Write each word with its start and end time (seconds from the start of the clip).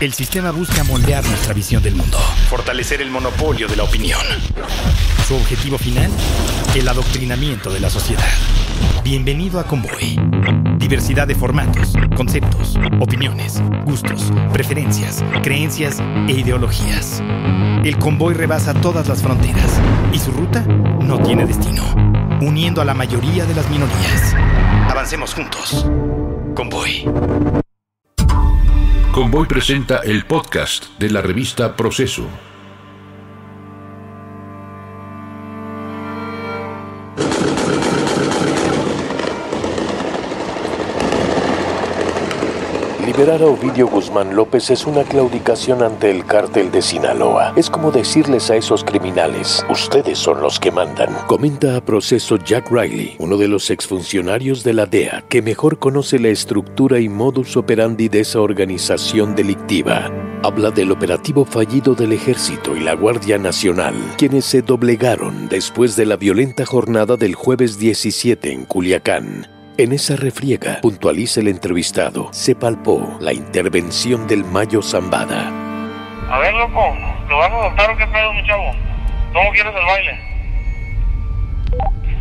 El 0.00 0.12
sistema 0.12 0.52
busca 0.52 0.84
moldear 0.84 1.26
nuestra 1.26 1.52
visión 1.52 1.82
del 1.82 1.96
mundo, 1.96 2.18
fortalecer 2.48 3.02
el 3.02 3.10
monopolio 3.10 3.66
de 3.66 3.74
la 3.74 3.82
opinión. 3.82 4.20
Su 5.26 5.34
objetivo 5.34 5.76
final, 5.76 6.08
el 6.76 6.86
adoctrinamiento 6.86 7.72
de 7.72 7.80
la 7.80 7.90
sociedad. 7.90 8.28
Bienvenido 9.02 9.58
a 9.58 9.64
Convoy. 9.64 10.16
Diversidad 10.78 11.26
de 11.26 11.34
formatos, 11.34 11.94
conceptos, 12.16 12.78
opiniones, 13.00 13.60
gustos, 13.84 14.32
preferencias, 14.52 15.24
creencias 15.42 15.98
e 16.28 16.32
ideologías. 16.32 17.20
El 17.82 17.98
convoy 17.98 18.34
rebasa 18.34 18.74
todas 18.74 19.08
las 19.08 19.20
fronteras 19.20 19.80
y 20.12 20.20
su 20.20 20.30
ruta 20.30 20.60
no 20.60 21.18
tiene 21.18 21.44
destino, 21.44 21.82
uniendo 22.40 22.80
a 22.80 22.84
la 22.84 22.94
mayoría 22.94 23.44
de 23.46 23.54
las 23.54 23.68
minorías. 23.68 24.32
Avancemos 24.88 25.34
juntos. 25.34 25.84
Convoy. 26.54 27.04
Convoy 29.18 29.48
presenta 29.48 29.98
el 30.04 30.26
podcast 30.26 30.96
de 30.96 31.10
la 31.10 31.20
revista 31.20 31.74
Proceso. 31.74 32.47
Liberar 43.18 43.42
a 43.42 43.46
Ovidio 43.46 43.88
Guzmán 43.88 44.36
López 44.36 44.70
es 44.70 44.86
una 44.86 45.02
claudicación 45.02 45.82
ante 45.82 46.08
el 46.08 46.24
cártel 46.24 46.70
de 46.70 46.80
Sinaloa. 46.80 47.52
Es 47.56 47.68
como 47.68 47.90
decirles 47.90 48.48
a 48.48 48.54
esos 48.54 48.84
criminales, 48.84 49.66
ustedes 49.68 50.20
son 50.20 50.40
los 50.40 50.60
que 50.60 50.70
mandan. 50.70 51.12
Comenta 51.26 51.76
a 51.76 51.84
proceso 51.84 52.36
Jack 52.36 52.70
Riley, 52.70 53.16
uno 53.18 53.36
de 53.36 53.48
los 53.48 53.70
exfuncionarios 53.70 54.62
de 54.62 54.72
la 54.72 54.86
DEA, 54.86 55.24
que 55.28 55.42
mejor 55.42 55.80
conoce 55.80 56.20
la 56.20 56.28
estructura 56.28 57.00
y 57.00 57.08
modus 57.08 57.56
operandi 57.56 58.08
de 58.08 58.20
esa 58.20 58.40
organización 58.40 59.34
delictiva. 59.34 60.12
Habla 60.44 60.70
del 60.70 60.92
operativo 60.92 61.44
fallido 61.44 61.96
del 61.96 62.12
ejército 62.12 62.76
y 62.76 62.80
la 62.84 62.94
Guardia 62.94 63.36
Nacional, 63.36 63.96
quienes 64.16 64.44
se 64.44 64.62
doblegaron 64.62 65.48
después 65.48 65.96
de 65.96 66.06
la 66.06 66.14
violenta 66.14 66.64
jornada 66.64 67.16
del 67.16 67.34
jueves 67.34 67.80
17 67.80 68.52
en 68.52 68.64
Culiacán 68.64 69.57
en 69.78 69.92
esa 69.92 70.16
refriega, 70.16 70.80
puntualiza 70.82 71.38
el 71.38 71.46
entrevistado, 71.46 72.28
se 72.32 72.56
palpó 72.56 73.16
la 73.20 73.32
intervención 73.32 74.26
del 74.26 74.44
Mayo 74.44 74.82
Zambada. 74.82 75.52
A 76.28 76.38
ver, 76.40 76.52
loco, 76.52 76.96
¿lo 77.28 77.38
vas 77.38 77.50
a 77.52 77.54
adoptar 77.54 77.90
o 77.92 77.96
qué 77.96 78.06
pedo, 78.08 78.32
mi 78.32 78.44
chavo? 78.44 78.72
¿Cómo 79.32 79.52
quieres 79.52 79.72
el 79.76 79.86
baile? 79.86 80.20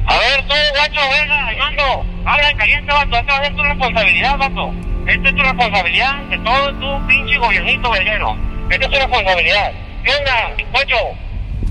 A 0.06 0.18
ver, 0.20 0.48
tú, 0.48 0.54
guacho, 0.76 1.02
venga, 1.20 1.52
mando. 1.58 2.06
Habla 2.26 2.50
en 2.52 2.58
caliente, 2.58 2.94
vato. 2.94 3.18
Esta 3.18 3.44
es 3.44 3.56
tu 3.56 3.64
responsabilidad, 3.64 4.38
vato. 4.38 4.74
Esta 5.08 5.30
es 5.30 5.36
tu 5.36 5.42
responsabilidad 5.42 6.16
de 6.30 6.38
todo 6.38 6.74
tu 6.76 7.08
pinche 7.08 7.38
gobiernito 7.40 7.90
verguero. 7.90 8.38
Esta 8.70 8.86
es 8.86 8.92
tu 8.92 8.98
responsabilidad. 9.00 9.72
¿Qué 10.04 10.12
onda, 10.16 10.54
guacho? 10.72 10.96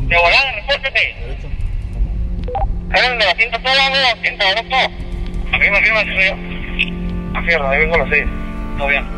De 0.03 0.17
volada, 0.17 0.53
repórtate. 0.53 1.17
¿Eres 2.91 3.19
de 3.19 3.25
la 3.25 3.35
quinta 3.35 3.61
sola, 3.63 3.91
Arriba, 5.57 5.79
arriba, 5.79 6.01
arriba. 6.01 6.37
Afierra, 7.41 7.71
ahí 7.71 7.79
vengo 7.79 7.95
a 7.95 7.99
las 7.99 8.11
seis. 8.11 8.27
Todo 8.77 8.89
bien. 8.89 9.09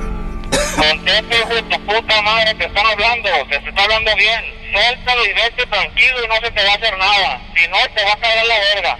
Conteste, 0.76 1.34
hijo 1.34 1.54
de 1.54 1.62
tu 1.62 1.84
puta 1.84 2.22
madre, 2.22 2.54
te 2.54 2.64
están 2.64 2.86
hablando, 2.86 3.28
te, 3.50 3.58
te 3.58 3.68
está 3.68 3.82
hablando 3.82 4.14
bien. 4.14 4.44
Suéltalo 4.70 5.24
y 5.26 5.32
vete 5.34 5.66
tranquilo 5.66 6.16
y 6.24 6.28
no 6.28 6.34
se 6.36 6.50
te 6.52 6.62
va 6.62 6.70
a 6.70 6.76
hacer 6.76 6.96
nada. 6.96 7.40
Si 7.56 7.66
no, 7.66 7.76
te 7.92 8.04
va 8.04 8.12
a 8.12 8.20
caer 8.20 8.46
la 8.46 8.54
verga. 8.74 8.98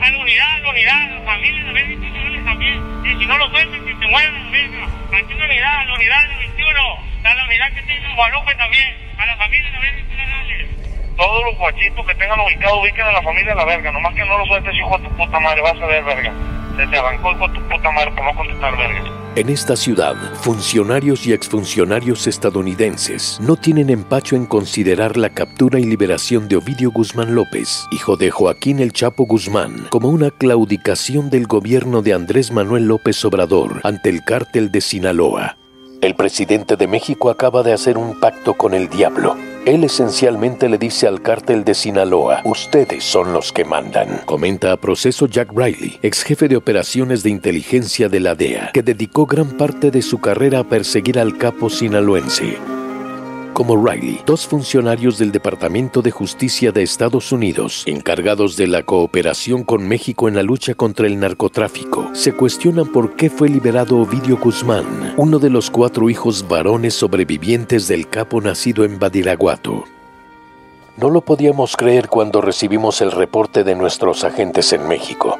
A 0.00 0.10
la 0.10 0.18
unidad, 0.18 0.54
a 0.54 0.58
la 0.60 0.70
unidad, 0.70 1.10
la 1.10 1.24
familia, 1.26 1.62
la 1.64 1.72
verga 1.72 1.92
institucionales 1.92 2.44
también. 2.46 3.04
Y 3.04 3.18
si 3.20 3.26
no 3.26 3.36
lo 3.36 3.50
sueltas, 3.50 3.80
si 3.86 3.94
te 3.94 4.08
mueven, 4.08 4.52
verga. 4.52 4.88
Aquí 5.12 5.34
la 5.34 5.44
unidad, 5.44 5.76
a 5.80 5.84
la 5.84 5.94
unidad 5.94 6.28
del 6.28 6.38
21. 6.38 6.80
A 7.24 7.34
la 7.34 7.44
unidad 7.44 7.72
que 7.74 7.82
tiene 7.82 8.14
Guadalupe 8.14 8.54
también. 8.54 8.96
A 9.18 9.26
la 9.26 9.36
familia, 9.36 9.70
la 9.70 9.80
verga 9.80 9.98
institucionales 9.98 10.81
todos 11.16 11.44
los 11.44 11.58
guachitos 11.58 12.06
que 12.06 12.14
tengan 12.14 12.40
ubicado 12.40 12.80
ubiquen 12.80 13.06
a 13.06 13.12
la 13.12 13.22
familia 13.22 13.50
de 13.50 13.56
la 13.56 13.64
verga. 13.64 13.92
Nomás 13.92 14.14
que 14.14 14.24
no 14.24 14.38
lo 14.38 14.46
sueltes, 14.46 14.74
hijo 14.74 14.98
de 14.98 15.08
tu 15.08 15.16
puta 15.16 15.40
madre. 15.40 15.62
Vas 15.62 15.80
a 15.80 15.86
ver, 15.86 16.04
verga. 16.04 16.32
Se 16.76 16.86
te 16.86 16.98
arrancó 16.98 17.38
con 17.38 17.52
tu 17.52 17.60
puta 17.68 17.90
madre 17.90 18.10
por 18.12 18.24
no 18.24 18.34
contestar, 18.34 18.76
verga. 18.76 19.22
En 19.34 19.48
esta 19.48 19.76
ciudad, 19.76 20.14
funcionarios 20.34 21.26
y 21.26 21.32
exfuncionarios 21.32 22.26
estadounidenses 22.26 23.38
no 23.40 23.56
tienen 23.56 23.88
empacho 23.88 24.36
en 24.36 24.44
considerar 24.44 25.16
la 25.16 25.30
captura 25.30 25.80
y 25.80 25.84
liberación 25.84 26.48
de 26.48 26.56
Ovidio 26.56 26.90
Guzmán 26.90 27.34
López, 27.34 27.86
hijo 27.92 28.18
de 28.18 28.30
Joaquín 28.30 28.78
El 28.78 28.92
Chapo 28.92 29.24
Guzmán, 29.24 29.86
como 29.88 30.10
una 30.10 30.30
claudicación 30.30 31.30
del 31.30 31.46
gobierno 31.46 32.02
de 32.02 32.12
Andrés 32.12 32.50
Manuel 32.50 32.86
López 32.86 33.24
Obrador 33.24 33.80
ante 33.84 34.10
el 34.10 34.22
cártel 34.22 34.70
de 34.70 34.82
Sinaloa. 34.82 35.56
El 36.02 36.16
presidente 36.16 36.74
de 36.74 36.88
México 36.88 37.30
acaba 37.30 37.62
de 37.62 37.72
hacer 37.72 37.96
un 37.96 38.18
pacto 38.18 38.54
con 38.54 38.74
el 38.74 38.88
diablo. 38.88 39.36
Él 39.64 39.84
esencialmente 39.84 40.68
le 40.68 40.76
dice 40.76 41.06
al 41.06 41.22
cártel 41.22 41.62
de 41.62 41.74
Sinaloa, 41.74 42.40
ustedes 42.44 43.04
son 43.04 43.32
los 43.32 43.52
que 43.52 43.64
mandan. 43.64 44.20
Comenta 44.26 44.72
a 44.72 44.76
proceso 44.76 45.26
Jack 45.26 45.52
Riley, 45.54 46.00
ex 46.02 46.24
jefe 46.24 46.48
de 46.48 46.56
operaciones 46.56 47.22
de 47.22 47.30
inteligencia 47.30 48.08
de 48.08 48.18
la 48.18 48.34
DEA, 48.34 48.72
que 48.74 48.82
dedicó 48.82 49.26
gran 49.26 49.56
parte 49.56 49.92
de 49.92 50.02
su 50.02 50.18
carrera 50.18 50.58
a 50.58 50.64
perseguir 50.64 51.20
al 51.20 51.38
capo 51.38 51.70
sinaloense 51.70 52.58
como 53.52 53.76
Riley, 53.76 54.20
dos 54.26 54.46
funcionarios 54.46 55.18
del 55.18 55.32
Departamento 55.32 56.02
de 56.02 56.10
Justicia 56.10 56.72
de 56.72 56.82
Estados 56.82 57.32
Unidos, 57.32 57.84
encargados 57.86 58.56
de 58.56 58.66
la 58.66 58.82
cooperación 58.82 59.64
con 59.64 59.86
México 59.86 60.28
en 60.28 60.34
la 60.34 60.42
lucha 60.42 60.74
contra 60.74 61.06
el 61.06 61.18
narcotráfico, 61.20 62.10
se 62.14 62.32
cuestionan 62.32 62.90
por 62.90 63.16
qué 63.16 63.30
fue 63.30 63.48
liberado 63.48 63.98
Ovidio 63.98 64.38
Guzmán, 64.38 65.14
uno 65.16 65.38
de 65.38 65.50
los 65.50 65.70
cuatro 65.70 66.10
hijos 66.10 66.48
varones 66.48 66.94
sobrevivientes 66.94 67.88
del 67.88 68.08
capo 68.08 68.40
nacido 68.40 68.84
en 68.84 68.98
Badiraguato. 68.98 69.84
No 70.96 71.08
lo 71.08 71.22
podíamos 71.22 71.76
creer 71.76 72.08
cuando 72.08 72.40
recibimos 72.40 73.00
el 73.00 73.10
reporte 73.10 73.64
de 73.64 73.74
nuestros 73.74 74.24
agentes 74.24 74.72
en 74.72 74.86
México. 74.88 75.38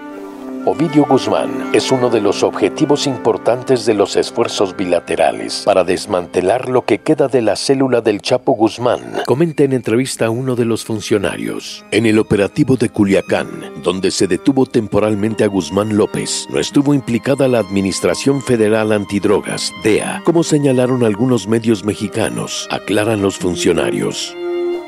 Ovidio 0.64 1.04
Guzmán 1.06 1.70
es 1.72 1.90
uno 1.90 2.08
de 2.08 2.20
los 2.20 2.44
objetivos 2.44 3.08
importantes 3.08 3.84
de 3.84 3.94
los 3.94 4.14
esfuerzos 4.14 4.76
bilaterales 4.76 5.62
para 5.64 5.82
desmantelar 5.82 6.68
lo 6.68 6.84
que 6.84 6.98
queda 6.98 7.26
de 7.26 7.42
la 7.42 7.56
célula 7.56 8.00
del 8.00 8.22
Chapo 8.22 8.52
Guzmán, 8.52 9.22
comenta 9.26 9.64
en 9.64 9.72
entrevista 9.72 10.26
a 10.26 10.30
uno 10.30 10.54
de 10.54 10.64
los 10.64 10.84
funcionarios. 10.84 11.84
En 11.90 12.06
el 12.06 12.16
operativo 12.20 12.76
de 12.76 12.90
Culiacán, 12.90 13.48
donde 13.82 14.12
se 14.12 14.28
detuvo 14.28 14.64
temporalmente 14.64 15.42
a 15.42 15.48
Guzmán 15.48 15.96
López, 15.96 16.46
no 16.48 16.60
estuvo 16.60 16.94
implicada 16.94 17.48
la 17.48 17.58
Administración 17.58 18.40
Federal 18.40 18.92
Antidrogas, 18.92 19.72
DEA, 19.82 20.22
como 20.24 20.44
señalaron 20.44 21.02
algunos 21.02 21.48
medios 21.48 21.84
mexicanos, 21.84 22.68
aclaran 22.70 23.20
los 23.20 23.36
funcionarios. 23.36 24.36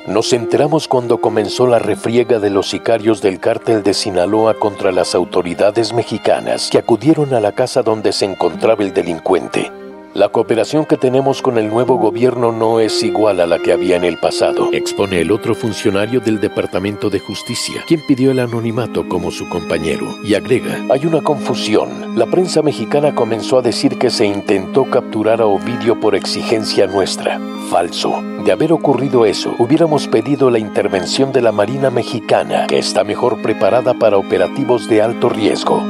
Nos 0.07 0.35
enteramos 0.35 0.87
cuando 0.87 1.19
comenzó 1.19 1.67
la 1.67 1.79
refriega 1.79 2.39
de 2.39 2.51
los 2.51 2.69
sicarios 2.69 3.23
del 3.23 3.41
cártel 3.41 3.83
de 3.83 3.95
Sinaloa 3.95 4.53
contra 4.59 4.93
las 4.93 5.15
autoridades 5.15 5.95
mexicanas 5.95 6.69
que 6.71 6.77
acudieron 6.77 7.33
a 7.33 7.41
la 7.41 7.53
casa 7.53 7.83
donde 7.83 8.13
se 8.13 8.27
encontraba 8.27 8.85
el 8.85 8.93
delincuente. 8.93 9.73
La 10.15 10.29
cooperación 10.29 10.85
que 10.85 10.97
tenemos 10.97 11.43
con 11.43 11.59
el 11.59 11.69
nuevo 11.69 11.97
gobierno 11.97 12.53
no 12.53 12.79
es 12.79 13.03
igual 13.03 13.41
a 13.41 13.49
la 13.49 13.59
que 13.59 13.73
había 13.73 13.97
en 13.97 14.05
el 14.05 14.17
pasado, 14.17 14.69
expone 14.73 15.21
el 15.21 15.33
otro 15.33 15.57
funcionario 15.57 16.21
del 16.21 16.39
Departamento 16.39 17.11
de 17.11 17.19
Justicia, 17.19 17.83
quien 17.85 18.01
pidió 18.07 18.31
el 18.31 18.39
anonimato 18.39 19.09
como 19.09 19.33
su 19.33 19.49
compañero, 19.49 20.07
y 20.23 20.35
agrega, 20.35 20.85
hay 20.89 21.05
una 21.05 21.21
confusión. 21.21 22.17
La 22.17 22.27
prensa 22.27 22.63
mexicana 22.63 23.13
comenzó 23.17 23.59
a 23.59 23.63
decir 23.63 23.99
que 23.99 24.09
se 24.09 24.25
intentó 24.25 24.85
capturar 24.85 25.41
a 25.41 25.47
Ovidio 25.47 25.99
por 25.99 26.15
exigencia 26.15 26.87
nuestra. 26.87 27.41
Falso. 27.69 28.23
De 28.45 28.53
haber 28.53 28.73
ocurrido 28.73 29.27
eso, 29.27 29.57
hubiéramos 29.59 30.07
pedido 30.07 30.49
la 30.49 30.61
intervención 30.61 31.33
de 31.33 31.43
la 31.43 31.51
Marina 31.51 31.91
Mexicana, 31.91 32.69
que 32.69 32.79
está 32.79 33.03
mejor 33.03 33.43
preparada 33.43 33.95
para 33.95 34.17
operativos 34.17 34.89
de 34.89 35.03
alto 35.03 35.29
riesgo. 35.29 35.83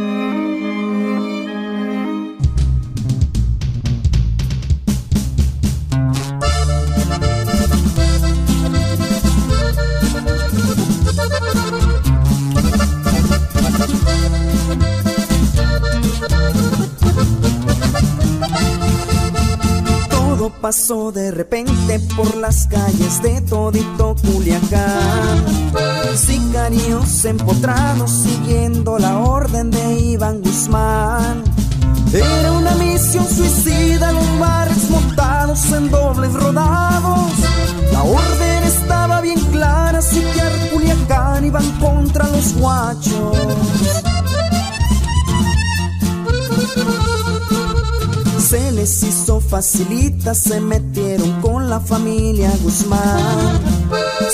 Pasó 20.65 21.13
de 21.13 21.31
repente 21.31 22.01
por 22.17 22.39
las 22.39 22.67
calles 22.67 23.21
de 23.23 23.43
todito 23.43 24.17
Culiacán. 24.23 25.45
Sicarios 26.17 27.23
empotrados 27.27 28.11
siguiendo 28.11 28.99
la 28.99 29.19
orden 29.19 29.71
de 29.71 30.01
Iván 30.01 30.41
Guzmán. 30.41 31.45
Era 32.15 32.53
una 32.53 32.75
misión 32.77 33.29
suicida, 33.29 34.11
los 34.13 34.39
bares 34.39 34.89
montados 34.89 35.71
en 35.71 35.91
dobles 35.91 36.33
rodados. 36.33 37.33
La 37.93 38.03
orden 38.03 38.63
estaba 38.65 39.21
bien 39.21 39.41
clara, 39.53 40.01
sitiar 40.01 40.51
Culiacán 40.73 41.45
iban 41.45 41.71
contra 41.79 42.27
los 42.29 42.55
guachos. 42.55 43.37
Se 48.55 48.61
le 48.61 48.71
les 48.71 49.03
hizo 49.03 49.41
facilita, 49.41 50.33
se 50.33 50.61
metieron 50.61 51.41
con 51.41 51.69
la 51.69 51.81
familia 51.81 52.53
Guzmán. 52.63 53.59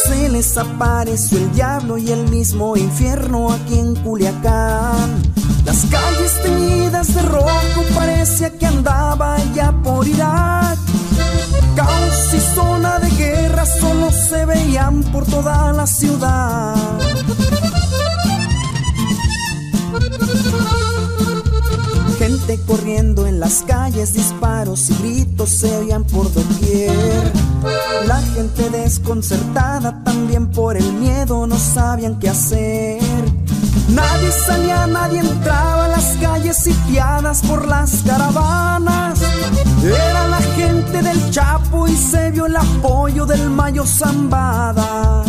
Se 0.07 0.29
les 0.29 0.59
apareció 0.59 1.39
el 1.39 1.51
diablo 1.53 1.97
y 1.97 2.11
el 2.11 2.29
mismo 2.29 2.77
infierno 2.77 3.51
aquí 3.51 3.79
en 3.79 3.95
Culiacán. 3.95 5.23
Las 5.65 5.87
calles 5.87 6.35
teñidas 6.43 7.15
de 7.15 7.23
rojo 7.23 7.83
parecía 7.95 8.51
que 8.51 8.67
andaba 8.67 9.39
ya 9.55 9.73
por 9.73 10.07
Irak. 10.07 10.79
Caos 11.75 12.35
y 12.35 12.41
zona 12.55 12.99
de 12.99 13.09
guerra 13.13 13.65
solo 13.65 14.11
se 14.11 14.45
veían 14.45 15.03
por 15.05 15.25
toda 15.25 15.73
la 15.73 15.87
ciudad. 15.87 16.77
Corriendo 22.71 23.27
en 23.27 23.41
las 23.41 23.65
calles, 23.67 24.13
disparos 24.13 24.91
y 24.91 24.95
gritos 25.03 25.51
se 25.51 25.77
oían 25.77 26.05
por 26.05 26.33
doquier. 26.33 27.33
La 28.07 28.23
gente 28.23 28.71
desconcertada 28.71 30.05
también 30.05 30.53
por 30.53 30.77
el 30.77 30.93
miedo 30.93 31.49
no 31.49 31.59
sabían 31.59 32.21
qué 32.21 32.29
hacer. 32.29 33.03
Nadie 33.89 34.31
salía, 34.31 34.87
nadie 34.87 35.19
entraba 35.19 35.87
a 35.87 35.89
las 35.89 36.17
calles 36.21 36.59
sitiadas 36.59 37.43
por 37.43 37.67
las 37.67 38.05
caravanas. 38.07 39.19
Era 39.83 40.29
la 40.29 40.41
gente 40.55 41.03
del 41.03 41.31
Chapo 41.33 41.89
y 41.89 41.97
se 41.97 42.31
vio 42.31 42.47
el 42.47 42.55
apoyo 42.55 43.27
del 43.27 43.51
Mayo 43.51 43.85
Zambada. 43.85 45.25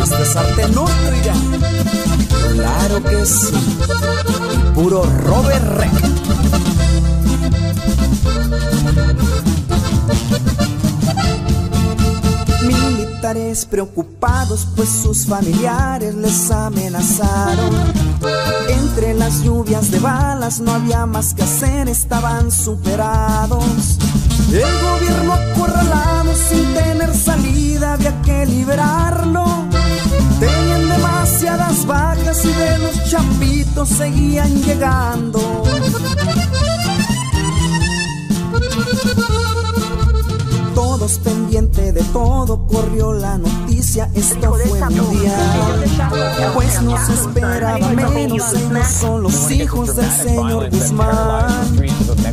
Este 0.00 0.22
es 0.22 0.36
arte 0.36 0.62
ya. 1.24 1.34
Claro 2.54 3.02
que 3.02 3.26
sí. 3.26 3.54
Puro 4.74 5.04
Robert 5.24 5.78
Rec. 5.78 5.92
Militares 12.62 13.66
preocupados 13.66 14.68
pues 14.76 14.88
sus 14.88 15.26
familiares 15.26 16.14
les 16.14 16.50
amenazaron. 16.50 17.70
Entre 18.68 19.14
las 19.14 19.42
lluvias 19.42 19.90
de 19.90 19.98
balas 19.98 20.60
no 20.60 20.72
había 20.72 21.06
más 21.06 21.34
que 21.34 21.42
hacer, 21.42 21.88
estaban 21.88 22.50
superados. 22.50 23.98
El 24.52 24.82
gobierno 24.82 25.32
acorralado 25.32 26.34
sin 26.34 26.74
tener 26.74 27.14
salida 27.14 27.94
había 27.94 28.20
que 28.22 28.46
liberarlo. 28.46 29.51
Demasiadas 31.42 31.86
vacas 31.86 32.44
y 32.44 32.52
de 32.52 32.78
los 32.78 33.10
chapitos 33.10 33.88
seguían 33.88 34.62
llegando. 34.62 35.64
Todos 40.72 41.18
pendientes 41.18 41.94
de 41.94 42.02
todo, 42.12 42.64
corrió 42.68 43.12
la 43.12 43.38
noticia, 43.38 44.08
esto 44.14 44.54
fue 44.68 44.80
mundial. 44.88 45.84
Pues 46.54 46.80
nos 46.80 47.08
esperaba 47.08 47.88
menos, 47.88 48.14
ellos 48.14 48.86
son 49.00 49.24
los 49.24 49.50
hijos 49.50 49.96
del 49.96 50.12
señor 50.12 50.70
Guzmán. 50.70 51.76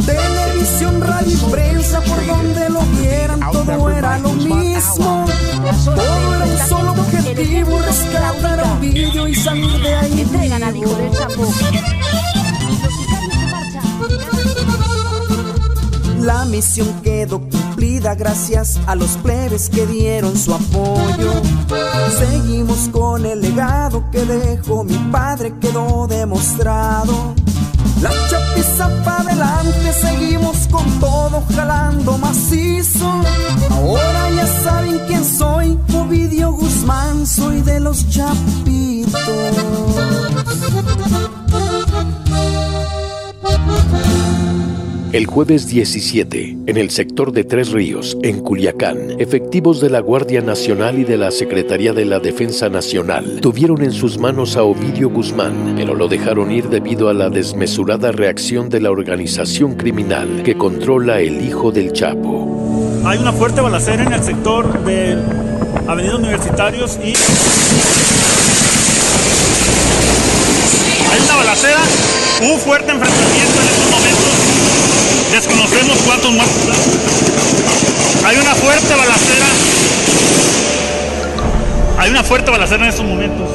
Televisión, 0.05 1.01
radio 1.01 1.31
y 1.31 1.51
prensa, 1.51 2.01
por 2.01 2.27
donde 2.27 2.69
lo 2.69 2.81
vieran, 3.01 3.39
todo 3.51 3.89
era 3.89 4.19
lo 4.19 4.33
mismo. 4.33 5.25
Todo 5.85 6.35
era 6.35 6.45
un 6.45 6.69
solo 6.69 6.91
objetivo, 6.91 7.79
rescatar 7.79 8.59
a 8.59 8.73
Ovidio 8.73 9.27
y 9.27 9.35
salir 9.35 9.81
de 9.81 9.95
ahí. 9.95 10.21
Entregan 10.21 10.63
al 10.63 10.75
hijo 10.75 10.95
del 10.95 11.11
Chapo. 11.11 11.53
La 16.21 16.45
misión 16.45 17.01
quedó 17.01 17.39
cumplida 17.39 18.13
gracias 18.15 18.79
a 18.85 18.95
los 18.95 19.17
plebes 19.17 19.69
que 19.69 19.85
dieron 19.85 20.37
su 20.37 20.53
apoyo. 20.53 21.31
Seguimos 22.17 22.89
con 22.89 23.25
el 23.25 23.41
legado 23.41 24.03
que 24.11 24.25
dejó 24.25 24.83
mi 24.83 24.97
padre, 25.11 25.53
quedó 25.59 26.07
demostrado. 26.07 27.33
La 28.01 28.11
chapiza 28.29 28.89
para 29.03 29.21
adelante, 29.21 29.93
seguimos 29.93 30.67
con 30.71 30.85
todo 30.99 31.43
jalando 31.53 32.17
macizo. 32.17 33.21
Ahora 33.69 34.29
ya 34.31 34.47
saben 34.63 35.01
quién 35.07 35.25
soy, 35.25 35.77
Ovidio 35.93 36.53
Guzmán, 36.53 37.27
soy 37.27 37.61
de 37.61 37.79
los 37.81 38.07
chapitos. 38.09 39.19
El 45.11 45.25
jueves 45.25 45.65
17, 45.65 46.57
en 46.67 46.77
el 46.77 46.91
sector 46.91 47.31
de 47.31 47.43
Tres 47.43 47.71
Ríos, 47.71 48.15
en 48.21 48.41
Culiacán, 48.41 49.19
efectivos 49.19 49.81
de 49.81 49.89
la 49.89 50.01
Guardia 50.01 50.41
Nacional 50.41 50.99
y 50.99 51.03
de 51.03 51.17
la 51.17 51.31
Secretaría 51.31 51.93
de 51.93 52.05
la 52.05 52.19
Defensa 52.19 52.69
Nacional 52.69 53.39
tuvieron 53.41 53.81
en 53.81 53.91
sus 53.91 54.19
manos 54.19 54.55
a 54.55 54.61
Ovidio 54.61 55.09
Guzmán, 55.09 55.73
pero 55.75 55.95
lo 55.95 56.07
dejaron 56.07 56.51
ir 56.51 56.69
debido 56.69 57.09
a 57.09 57.15
la 57.15 57.31
desmesurada 57.31 58.11
reacción 58.11 58.69
de 58.69 58.81
la 58.81 58.91
organización 58.91 59.73
criminal 59.73 60.43
que 60.43 60.55
controla 60.55 61.21
el 61.21 61.43
hijo 61.43 61.71
del 61.71 61.91
Chapo. 61.91 63.01
Hay 63.03 63.17
una 63.17 63.33
fuerte 63.33 63.61
balacera 63.61 64.03
en 64.03 64.13
el 64.13 64.23
sector 64.23 64.83
de 64.83 65.17
Avenida 65.87 66.17
Universitarios 66.17 66.99
y... 67.03 67.15
Hay 71.11 71.19
una 71.25 71.35
balacera, 71.35 71.79
un 72.43 72.59
fuerte 72.59 72.91
enfrentamiento 72.91 73.59
en 73.59 73.78
momentos. 73.78 73.78
Desconocemos 75.31 75.97
cuántos 76.05 76.31
muertos. 76.31 76.55
Hay 78.25 78.37
una 78.37 78.55
fuerte 78.55 78.89
balacera. 78.95 79.45
Hay 81.97 82.09
una 82.11 82.23
fuerte 82.23 82.49
balacera 82.49 82.83
en 82.83 82.89
estos 82.89 83.05
momentos. 83.05 83.49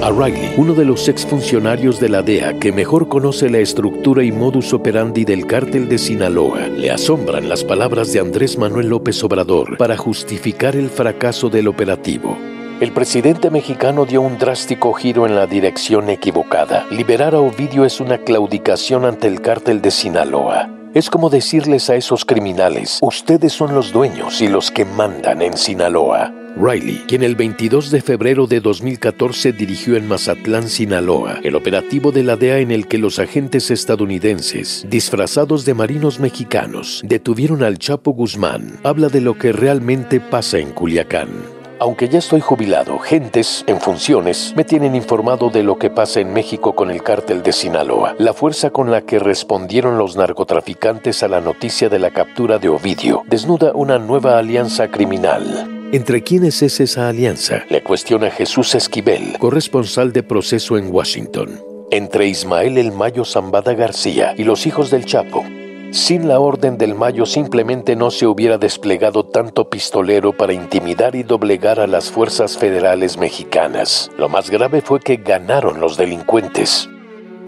A 0.00 0.10
Riley, 0.10 0.54
uno 0.56 0.74
de 0.74 0.84
los 0.84 1.08
exfuncionarios 1.08 1.98
de 1.98 2.08
la 2.08 2.22
DEA 2.22 2.60
que 2.60 2.70
mejor 2.70 3.08
conoce 3.08 3.50
la 3.50 3.58
estructura 3.58 4.22
y 4.22 4.30
modus 4.30 4.72
operandi 4.72 5.24
del 5.24 5.44
cártel 5.44 5.88
de 5.88 5.98
Sinaloa, 5.98 6.68
le 6.68 6.92
asombran 6.92 7.48
las 7.48 7.64
palabras 7.64 8.12
de 8.12 8.20
Andrés 8.20 8.56
Manuel 8.56 8.88
López 8.88 9.22
Obrador 9.24 9.76
para 9.76 9.96
justificar 9.96 10.76
el 10.76 10.88
fracaso 10.88 11.50
del 11.50 11.66
operativo. 11.66 12.38
El 12.80 12.92
presidente 12.92 13.50
mexicano 13.50 14.06
dio 14.06 14.20
un 14.22 14.38
drástico 14.38 14.92
giro 14.92 15.26
en 15.26 15.34
la 15.34 15.48
dirección 15.48 16.10
equivocada. 16.10 16.86
Liberar 16.92 17.34
a 17.34 17.40
Ovidio 17.40 17.84
es 17.84 17.98
una 17.98 18.18
claudicación 18.18 19.04
ante 19.04 19.26
el 19.26 19.40
cártel 19.40 19.82
de 19.82 19.90
Sinaloa. 19.90 20.77
Es 20.98 21.10
como 21.10 21.30
decirles 21.30 21.90
a 21.90 21.94
esos 21.94 22.24
criminales, 22.24 22.98
ustedes 23.02 23.52
son 23.52 23.72
los 23.72 23.92
dueños 23.92 24.40
y 24.40 24.48
los 24.48 24.72
que 24.72 24.84
mandan 24.84 25.42
en 25.42 25.56
Sinaloa. 25.56 26.34
Riley, 26.60 27.04
quien 27.06 27.22
el 27.22 27.36
22 27.36 27.92
de 27.92 28.02
febrero 28.02 28.48
de 28.48 28.58
2014 28.58 29.52
dirigió 29.52 29.94
en 29.94 30.08
Mazatlán, 30.08 30.68
Sinaloa, 30.68 31.38
el 31.44 31.54
operativo 31.54 32.10
de 32.10 32.24
la 32.24 32.34
DEA 32.34 32.58
en 32.58 32.72
el 32.72 32.88
que 32.88 32.98
los 32.98 33.20
agentes 33.20 33.70
estadounidenses, 33.70 34.86
disfrazados 34.90 35.64
de 35.64 35.74
marinos 35.74 36.18
mexicanos, 36.18 37.00
detuvieron 37.04 37.62
al 37.62 37.78
Chapo 37.78 38.10
Guzmán, 38.10 38.80
habla 38.82 39.08
de 39.08 39.20
lo 39.20 39.38
que 39.38 39.52
realmente 39.52 40.18
pasa 40.18 40.58
en 40.58 40.72
Culiacán. 40.72 41.57
Aunque 41.80 42.08
ya 42.08 42.18
estoy 42.18 42.40
jubilado, 42.40 42.98
gentes 42.98 43.64
en 43.68 43.80
funciones 43.80 44.52
me 44.56 44.64
tienen 44.64 44.96
informado 44.96 45.48
de 45.48 45.62
lo 45.62 45.78
que 45.78 45.90
pasa 45.90 46.20
en 46.20 46.32
México 46.32 46.74
con 46.74 46.90
el 46.90 47.02
cártel 47.02 47.42
de 47.42 47.52
Sinaloa, 47.52 48.16
la 48.18 48.32
fuerza 48.32 48.70
con 48.70 48.90
la 48.90 49.02
que 49.02 49.20
respondieron 49.20 49.96
los 49.96 50.16
narcotraficantes 50.16 51.22
a 51.22 51.28
la 51.28 51.40
noticia 51.40 51.88
de 51.88 52.00
la 52.00 52.10
captura 52.10 52.58
de 52.58 52.68
Ovidio, 52.68 53.22
desnuda 53.28 53.72
una 53.74 53.98
nueva 53.98 54.38
alianza 54.38 54.88
criminal. 54.88 55.88
¿Entre 55.92 56.22
quiénes 56.22 56.62
es 56.62 56.80
esa 56.80 57.08
alianza? 57.08 57.64
Le 57.70 57.82
cuestiona 57.82 58.30
Jesús 58.30 58.74
Esquivel, 58.74 59.38
corresponsal 59.38 60.12
de 60.12 60.24
proceso 60.24 60.76
en 60.76 60.92
Washington. 60.92 61.60
Entre 61.90 62.26
Ismael 62.26 62.76
El 62.76 62.92
Mayo 62.92 63.24
Zambada 63.24 63.72
García 63.72 64.34
y 64.36 64.44
los 64.44 64.66
hijos 64.66 64.90
del 64.90 65.06
Chapo, 65.06 65.44
sin 65.90 66.28
la 66.28 66.40
Orden 66.40 66.78
del 66.78 66.94
Mayo 66.94 67.26
simplemente 67.26 67.96
no 67.96 68.10
se 68.10 68.26
hubiera 68.26 68.58
desplegado 68.58 69.24
tanto 69.24 69.68
pistolero 69.70 70.32
para 70.32 70.52
intimidar 70.52 71.14
y 71.14 71.22
doblegar 71.22 71.80
a 71.80 71.86
las 71.86 72.10
fuerzas 72.10 72.58
federales 72.58 73.18
mexicanas. 73.18 74.10
Lo 74.18 74.28
más 74.28 74.50
grave 74.50 74.80
fue 74.80 75.00
que 75.00 75.16
ganaron 75.16 75.80
los 75.80 75.96
delincuentes. 75.96 76.88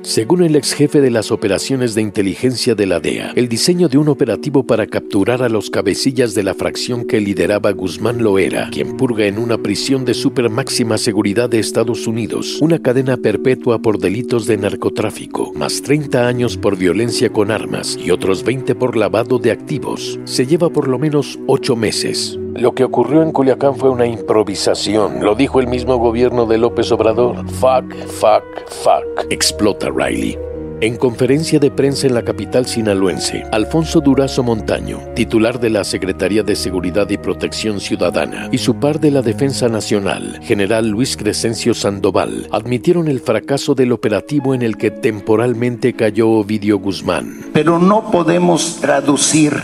Según 0.02 0.42
el 0.42 0.56
ex 0.56 0.72
jefe 0.72 1.02
de 1.02 1.10
las 1.10 1.30
operaciones 1.30 1.94
de 1.94 2.00
inteligencia 2.00 2.74
de 2.74 2.86
la 2.86 3.00
DEA, 3.00 3.32
el 3.36 3.48
diseño 3.48 3.88
de 3.88 3.98
un 3.98 4.08
operativo 4.08 4.64
para 4.64 4.86
capturar 4.86 5.42
a 5.42 5.50
los 5.50 5.68
cabecillas 5.68 6.34
de 6.34 6.42
la 6.42 6.54
fracción 6.54 7.04
que 7.04 7.20
lideraba 7.20 7.70
Guzmán 7.72 8.22
Loera, 8.22 8.70
quien 8.72 8.96
purga 8.96 9.26
en 9.26 9.38
una 9.38 9.58
prisión 9.58 10.06
de 10.06 10.14
super 10.14 10.48
máxima 10.48 10.96
seguridad 10.96 11.50
de 11.50 11.58
Estados 11.58 12.06
Unidos, 12.06 12.58
una 12.62 12.78
cadena 12.78 13.18
perpetua 13.18 13.80
por 13.80 13.98
delitos 13.98 14.46
de 14.46 14.56
narcotráfico, 14.56 15.52
más 15.54 15.82
30 15.82 16.26
años 16.26 16.56
por 16.56 16.78
violencia 16.78 17.30
con 17.30 17.50
armas 17.50 17.98
y 18.02 18.10
otros 18.10 18.42
20 18.42 18.74
por 18.74 18.96
lavado 18.96 19.38
de 19.38 19.50
activos, 19.50 20.18
se 20.24 20.46
lleva 20.46 20.70
por 20.70 20.88
lo 20.88 20.98
menos 20.98 21.38
8 21.46 21.76
meses. 21.76 22.38
Lo 22.60 22.74
que 22.74 22.84
ocurrió 22.84 23.22
en 23.22 23.32
Culiacán 23.32 23.74
fue 23.74 23.88
una 23.88 24.04
improvisación, 24.04 25.24
lo 25.24 25.34
dijo 25.34 25.60
el 25.60 25.66
mismo 25.66 25.96
gobierno 25.96 26.44
de 26.44 26.58
López 26.58 26.92
Obrador. 26.92 27.36
Fuck, 27.52 27.94
fuck, 28.06 28.44
fuck, 28.68 29.32
explota 29.32 29.88
Riley. 29.88 30.36
En 30.82 30.96
conferencia 30.98 31.58
de 31.58 31.70
prensa 31.70 32.06
en 32.06 32.12
la 32.12 32.22
capital 32.22 32.66
sinaloense, 32.66 33.44
Alfonso 33.50 34.02
Durazo 34.02 34.42
Montaño, 34.42 34.98
titular 35.14 35.58
de 35.58 35.70
la 35.70 35.84
Secretaría 35.84 36.42
de 36.42 36.54
Seguridad 36.54 37.08
y 37.08 37.16
Protección 37.16 37.80
Ciudadana, 37.80 38.50
y 38.52 38.58
su 38.58 38.74
par 38.74 39.00
de 39.00 39.10
la 39.10 39.22
Defensa 39.22 39.70
Nacional, 39.70 40.38
general 40.42 40.90
Luis 40.90 41.16
Crescencio 41.16 41.72
Sandoval, 41.72 42.46
admitieron 42.52 43.08
el 43.08 43.20
fracaso 43.20 43.74
del 43.74 43.90
operativo 43.90 44.52
en 44.52 44.60
el 44.60 44.76
que 44.76 44.90
temporalmente 44.90 45.94
cayó 45.94 46.28
Ovidio 46.28 46.78
Guzmán. 46.78 47.40
Pero 47.54 47.78
no 47.78 48.10
podemos 48.10 48.80
traducir 48.82 49.54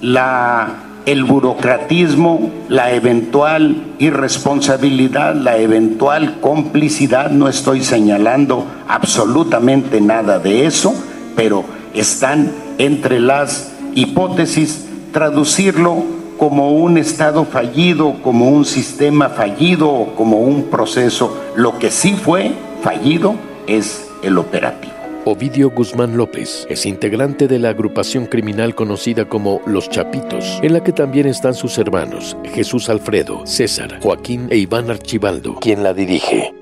la 0.00 0.86
el 1.06 1.22
burocratismo, 1.22 2.50
la 2.68 2.92
eventual 2.92 3.94
irresponsabilidad, 4.00 5.36
la 5.36 5.56
eventual 5.56 6.40
complicidad, 6.40 7.30
no 7.30 7.48
estoy 7.48 7.82
señalando 7.82 8.66
absolutamente 8.88 10.00
nada 10.00 10.40
de 10.40 10.66
eso, 10.66 10.94
pero 11.36 11.64
están 11.94 12.52
entre 12.78 13.20
las 13.20 13.72
hipótesis 13.94 14.86
traducirlo 15.12 16.04
como 16.38 16.72
un 16.72 16.98
Estado 16.98 17.44
fallido, 17.44 18.16
como 18.22 18.50
un 18.50 18.64
sistema 18.64 19.28
fallido, 19.28 20.08
como 20.16 20.40
un 20.40 20.64
proceso. 20.64 21.40
Lo 21.54 21.78
que 21.78 21.90
sí 21.90 22.14
fue 22.14 22.52
fallido 22.82 23.36
es 23.66 24.10
el 24.22 24.38
operativo. 24.38 24.95
Ovidio 25.28 25.70
Guzmán 25.70 26.16
López 26.16 26.68
es 26.70 26.86
integrante 26.86 27.48
de 27.48 27.58
la 27.58 27.70
agrupación 27.70 28.26
criminal 28.26 28.76
conocida 28.76 29.28
como 29.28 29.60
Los 29.66 29.90
Chapitos, 29.90 30.60
en 30.62 30.72
la 30.72 30.84
que 30.84 30.92
también 30.92 31.26
están 31.26 31.54
sus 31.54 31.78
hermanos 31.78 32.36
Jesús 32.44 32.88
Alfredo, 32.88 33.44
César, 33.44 33.98
Joaquín 34.00 34.46
e 34.50 34.58
Iván 34.58 34.88
Archibaldo, 34.88 35.56
quien 35.56 35.82
la 35.82 35.94
dirige. 35.94 36.54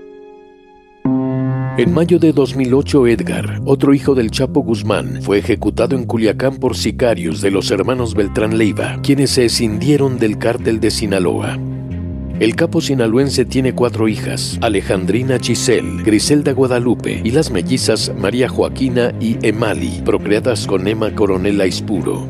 En 1.77 1.93
mayo 1.93 2.19
de 2.19 2.33
2008, 2.33 3.07
Edgar, 3.09 3.61
otro 3.67 3.93
hijo 3.93 4.15
del 4.15 4.31
Chapo 4.31 4.63
Guzmán, 4.63 5.21
fue 5.21 5.41
ejecutado 5.41 5.95
en 5.95 6.07
Culiacán 6.07 6.57
por 6.57 6.75
sicarios 6.75 7.43
de 7.43 7.51
los 7.51 7.71
hermanos 7.71 8.15
Beltrán 8.15 8.57
Leiva, 8.57 8.99
quienes 9.03 9.33
se 9.33 9.45
escindieron 9.45 10.19
del 10.19 10.39
cártel 10.39 10.81
de 10.81 10.91
Sinaloa. 10.91 11.59
El 12.41 12.57
capo 12.57 12.81
sinaloense 12.81 13.45
tiene 13.45 13.77
cuatro 13.77 14.09
hijas, 14.09 14.59
Alejandrina 14.61 15.39
Giselle, 15.39 16.03
Griselda 16.03 16.53
Guadalupe 16.53 17.21
y 17.23 17.31
las 17.31 17.53
mellizas 17.53 18.13
María 18.19 18.49
Joaquina 18.49 19.15
y 19.21 19.39
Emali, 19.47 20.03
procreadas 20.05 20.67
con 20.67 20.89
Emma 20.89 21.15
Coronel 21.15 21.61
Aispuro. 21.61 22.27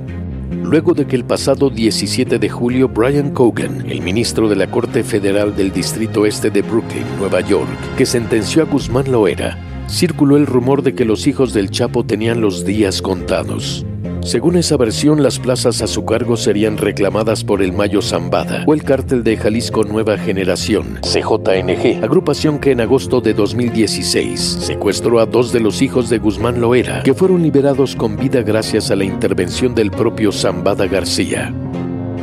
Luego 0.63 0.93
de 0.93 1.07
que 1.07 1.17
el 1.17 1.25
pasado 1.25 1.71
17 1.71 2.39
de 2.39 2.49
julio 2.51 2.89
Brian 2.89 3.31
Cogan, 3.31 3.91
el 3.91 4.03
ministro 4.03 4.47
de 4.47 4.57
la 4.57 4.71
Corte 4.71 5.05
Federal 5.05 5.57
del 5.57 5.73
Distrito 5.73 6.27
Este 6.27 6.51
de 6.51 6.61
Brooklyn, 6.61 7.07
Nueva 7.19 7.41
York, 7.41 7.71
que 7.97 8.05
sentenció 8.05 8.63
a 8.63 8.67
Guzmán 8.67 9.11
Loera, 9.11 9.59
circuló 9.89 10.37
el 10.37 10.45
rumor 10.45 10.83
de 10.83 10.95
que 10.95 11.07
los 11.07 11.27
hijos 11.27 11.55
del 11.55 11.71
Chapo 11.71 12.05
tenían 12.05 12.43
los 12.43 12.67
días 12.67 13.01
contados. 13.01 13.87
Según 14.25 14.57
esa 14.57 14.79
versión, 14.79 15.23
las 15.23 15.39
plazas 15.39 15.83
a 15.83 15.87
su 15.87 16.07
cargo 16.07 16.39
serían 16.39 16.79
reclamadas 16.79 17.45
por 17.45 17.63
el 17.63 17.73
Mayo 17.73 18.01
Zambada 18.01 18.65
o 18.67 18.73
el 18.73 18.83
cártel 18.83 19.23
de 19.23 19.37
Jalisco 19.37 19.85
Nueva 19.85 20.17
Generación, 20.17 20.99
CJNG, 21.03 22.03
agrupación 22.03 22.59
que 22.59 22.71
en 22.71 22.81
agosto 22.81 23.21
de 23.21 23.35
2016 23.35 24.41
secuestró 24.41 25.21
a 25.21 25.27
dos 25.27 25.53
de 25.53 25.61
los 25.61 25.83
hijos 25.83 26.09
de 26.09 26.19
Guzmán 26.19 26.59
Loera, 26.59 27.03
que 27.03 27.13
fueron 27.13 27.43
liberados 27.43 27.95
con 27.95 28.17
vida 28.17 28.43
gracias 28.43 28.91
a 28.91 28.97
la 28.97 29.05
intervención 29.05 29.75
del 29.75 29.91
propio 29.91 30.33
Zambada 30.33 30.87
García. 30.87 31.53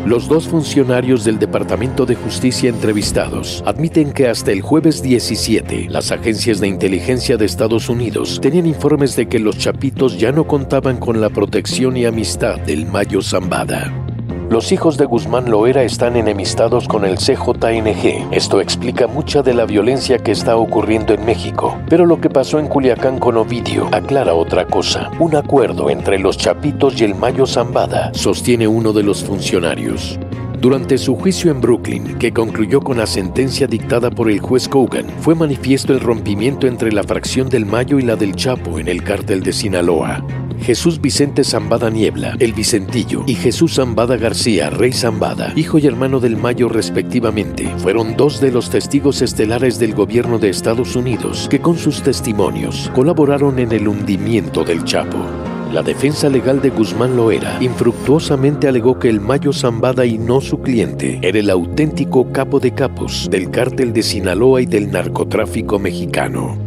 Los 0.05 0.27
dos 0.27 0.47
funcionarios 0.47 1.23
del 1.23 1.37
Departamento 1.37 2.07
de 2.07 2.15
Justicia 2.15 2.69
entrevistados 2.69 3.63
admiten 3.67 4.11
que 4.11 4.27
hasta 4.27 4.51
el 4.51 4.61
jueves 4.61 5.03
17 5.03 5.89
las 5.89 6.11
agencias 6.11 6.59
de 6.59 6.67
inteligencia 6.67 7.37
de 7.37 7.45
Estados 7.45 7.87
Unidos 7.87 8.39
tenían 8.41 8.65
informes 8.65 9.15
de 9.15 9.27
que 9.27 9.37
los 9.37 9.59
chapitos 9.59 10.19
ya 10.19 10.31
no 10.31 10.47
contaban 10.47 10.97
con 10.97 11.21
la 11.21 11.29
protección 11.29 11.97
y 11.97 12.05
amistad 12.05 12.59
del 12.61 12.87
Mayo 12.87 13.21
Zambada. 13.21 14.10
Los 14.51 14.73
hijos 14.73 14.97
de 14.97 15.05
Guzmán 15.05 15.49
Loera 15.49 15.83
están 15.83 16.17
enemistados 16.17 16.85
con 16.85 17.05
el 17.05 17.15
CJNG. 17.15 18.33
Esto 18.33 18.59
explica 18.59 19.07
mucha 19.07 19.41
de 19.41 19.53
la 19.53 19.63
violencia 19.63 20.19
que 20.19 20.33
está 20.33 20.57
ocurriendo 20.57 21.13
en 21.13 21.23
México. 21.23 21.79
Pero 21.87 22.05
lo 22.05 22.19
que 22.19 22.29
pasó 22.29 22.59
en 22.59 22.67
Culiacán 22.67 23.17
con 23.17 23.37
Ovidio 23.37 23.87
aclara 23.93 24.33
otra 24.33 24.67
cosa. 24.67 25.09
Un 25.19 25.37
acuerdo 25.37 25.89
entre 25.89 26.19
los 26.19 26.37
Chapitos 26.37 26.99
y 26.99 27.05
el 27.05 27.15
Mayo 27.15 27.47
Zambada, 27.47 28.11
sostiene 28.13 28.67
uno 28.67 28.91
de 28.91 29.03
los 29.03 29.23
funcionarios. 29.23 30.19
Durante 30.61 30.99
su 30.99 31.15
juicio 31.15 31.49
en 31.49 31.59
Brooklyn, 31.59 32.19
que 32.19 32.31
concluyó 32.31 32.81
con 32.81 32.99
la 32.99 33.07
sentencia 33.07 33.65
dictada 33.65 34.11
por 34.11 34.29
el 34.29 34.39
juez 34.39 34.67
Cogan, 34.69 35.07
fue 35.19 35.33
manifiesto 35.33 35.91
el 35.91 35.99
rompimiento 35.99 36.67
entre 36.67 36.91
la 36.91 37.01
fracción 37.01 37.49
del 37.49 37.65
Mayo 37.65 37.97
y 37.97 38.03
la 38.03 38.15
del 38.15 38.35
Chapo 38.35 38.77
en 38.77 38.87
el 38.87 39.03
cártel 39.03 39.41
de 39.41 39.53
Sinaloa. 39.53 40.23
Jesús 40.61 41.01
Vicente 41.01 41.43
Zambada 41.43 41.89
Niebla, 41.89 42.35
el 42.37 42.53
Vicentillo, 42.53 43.23
y 43.25 43.33
Jesús 43.33 43.73
Zambada 43.73 44.17
García, 44.17 44.69
Rey 44.69 44.93
Zambada, 44.93 45.51
hijo 45.55 45.79
y 45.79 45.87
hermano 45.87 46.19
del 46.19 46.37
Mayo 46.37 46.69
respectivamente, 46.69 47.67
fueron 47.79 48.15
dos 48.15 48.39
de 48.39 48.51
los 48.51 48.69
testigos 48.69 49.23
estelares 49.23 49.79
del 49.79 49.95
gobierno 49.95 50.37
de 50.37 50.49
Estados 50.49 50.95
Unidos 50.95 51.47
que 51.49 51.59
con 51.59 51.75
sus 51.75 52.03
testimonios 52.03 52.91
colaboraron 52.93 53.57
en 53.57 53.71
el 53.71 53.87
hundimiento 53.87 54.63
del 54.63 54.83
Chapo. 54.83 55.40
La 55.71 55.81
defensa 55.81 56.27
legal 56.27 56.61
de 56.61 56.69
Guzmán 56.69 57.15
Loera 57.15 57.57
infructuosamente 57.61 58.67
alegó 58.67 58.99
que 58.99 59.07
el 59.07 59.21
Mayo 59.21 59.53
Zambada 59.53 60.05
y 60.05 60.17
no 60.17 60.41
su 60.41 60.59
cliente 60.59 61.19
era 61.21 61.39
el 61.39 61.49
auténtico 61.49 62.29
capo 62.33 62.59
de 62.59 62.73
capos 62.73 63.29
del 63.31 63.49
cártel 63.49 63.93
de 63.93 64.03
Sinaloa 64.03 64.61
y 64.61 64.65
del 64.65 64.91
narcotráfico 64.91 65.79
mexicano. 65.79 66.57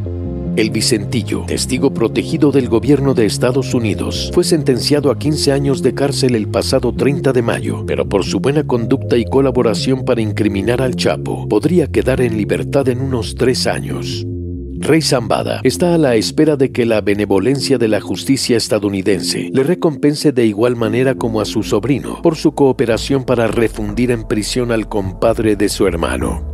El 0.56 0.70
Vicentillo, 0.70 1.44
testigo 1.46 1.92
protegido 1.92 2.50
del 2.50 2.68
gobierno 2.68 3.12
de 3.12 3.26
Estados 3.26 3.74
Unidos, 3.74 4.30
fue 4.32 4.44
sentenciado 4.44 5.10
a 5.10 5.18
15 5.18 5.52
años 5.52 5.82
de 5.82 5.92
cárcel 5.92 6.34
el 6.34 6.48
pasado 6.48 6.94
30 6.94 7.34
de 7.34 7.42
mayo, 7.42 7.84
pero 7.86 8.08
por 8.08 8.24
su 8.24 8.40
buena 8.40 8.66
conducta 8.66 9.18
y 9.18 9.26
colaboración 9.26 10.06
para 10.06 10.22
incriminar 10.22 10.80
al 10.80 10.96
Chapo, 10.96 11.46
podría 11.46 11.88
quedar 11.88 12.22
en 12.22 12.38
libertad 12.38 12.88
en 12.88 13.02
unos 13.02 13.34
tres 13.34 13.66
años. 13.66 14.24
Rey 14.84 15.00
Zambada 15.00 15.62
está 15.64 15.94
a 15.94 15.98
la 15.98 16.14
espera 16.14 16.56
de 16.56 16.70
que 16.70 16.84
la 16.84 17.00
benevolencia 17.00 17.78
de 17.78 17.88
la 17.88 18.02
justicia 18.02 18.58
estadounidense 18.58 19.48
le 19.50 19.62
recompense 19.62 20.30
de 20.30 20.44
igual 20.44 20.76
manera 20.76 21.14
como 21.14 21.40
a 21.40 21.46
su 21.46 21.62
sobrino 21.62 22.20
por 22.20 22.36
su 22.36 22.52
cooperación 22.52 23.24
para 23.24 23.46
refundir 23.46 24.10
en 24.10 24.24
prisión 24.24 24.72
al 24.72 24.86
compadre 24.86 25.56
de 25.56 25.70
su 25.70 25.86
hermano. 25.86 26.53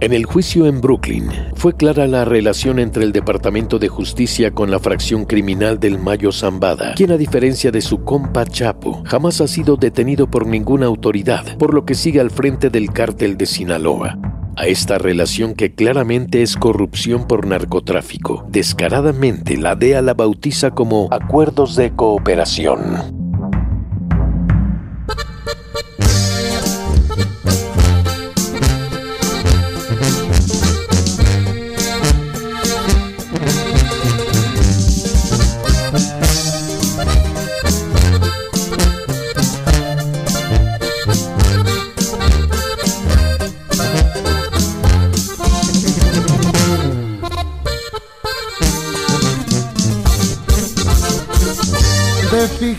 En 0.00 0.12
el 0.12 0.26
juicio 0.26 0.66
en 0.66 0.80
Brooklyn, 0.80 1.28
fue 1.56 1.74
clara 1.74 2.06
la 2.06 2.24
relación 2.24 2.78
entre 2.78 3.02
el 3.02 3.10
Departamento 3.10 3.80
de 3.80 3.88
Justicia 3.88 4.52
con 4.52 4.70
la 4.70 4.78
fracción 4.78 5.24
criminal 5.24 5.80
del 5.80 5.98
Mayo 5.98 6.30
Zambada, 6.30 6.94
quien 6.94 7.10
a 7.10 7.16
diferencia 7.16 7.72
de 7.72 7.80
su 7.80 8.04
compa 8.04 8.46
Chapo, 8.46 9.02
jamás 9.04 9.40
ha 9.40 9.48
sido 9.48 9.76
detenido 9.76 10.30
por 10.30 10.46
ninguna 10.46 10.86
autoridad, 10.86 11.56
por 11.58 11.74
lo 11.74 11.84
que 11.84 11.96
sigue 11.96 12.20
al 12.20 12.30
frente 12.30 12.70
del 12.70 12.92
cártel 12.92 13.36
de 13.36 13.46
Sinaloa. 13.46 14.16
A 14.54 14.68
esta 14.68 14.98
relación 14.98 15.54
que 15.54 15.74
claramente 15.74 16.42
es 16.42 16.56
corrupción 16.56 17.26
por 17.26 17.48
narcotráfico, 17.48 18.46
descaradamente 18.48 19.56
la 19.56 19.74
DEA 19.74 20.00
la 20.00 20.14
bautiza 20.14 20.70
como 20.70 21.08
acuerdos 21.10 21.74
de 21.74 21.90
cooperación. 21.90 23.27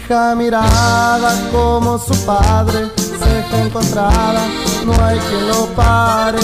Fija 0.09 0.33
mirada 0.33 1.31
como 1.51 1.99
su 1.99 2.15
padre, 2.25 2.89
ceja 2.97 3.63
encontrada, 3.63 4.41
no 4.83 4.93
hay 5.05 5.19
quien 5.19 5.47
lo 5.47 5.67
pare. 5.75 6.39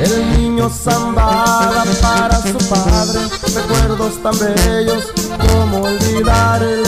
El 0.00 0.38
niño 0.38 0.70
zambada 0.70 1.84
para 2.00 2.40
su 2.42 2.58
padre, 2.68 3.20
recuerdos 3.54 4.22
tan 4.22 4.38
bellos 4.38 5.08
como 5.48 5.82
olvidarle. 5.82 6.78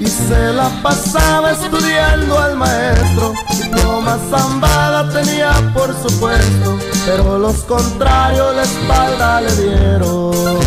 Y 0.00 0.06
se 0.06 0.52
la 0.54 0.70
pasaba 0.82 1.52
estudiando 1.52 2.38
al 2.38 2.56
maestro, 2.56 3.34
y 3.50 4.02
más 4.02 4.20
zambada 4.30 5.12
tenía 5.12 5.52
por 5.74 5.94
supuesto 6.02 6.87
pero 7.08 7.38
los 7.38 7.56
contrarios 7.62 8.54
la 8.54 8.62
espalda 8.62 9.40
le 9.40 9.56
dieron. 9.56 10.58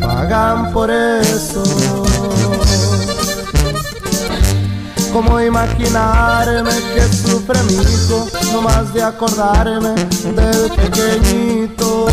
Pagan 0.00 0.72
por 0.72 0.90
eso. 0.90 1.62
¿Cómo 5.12 5.38
imaginarme 5.40 6.70
que 6.94 7.02
sufre 7.12 7.62
mi 7.64 7.74
hijo 7.74 8.26
no 8.52 8.62
más 8.62 8.94
de 8.94 9.02
acordarme 9.02 9.94
del 10.38 10.70
pequeñito? 10.70 12.06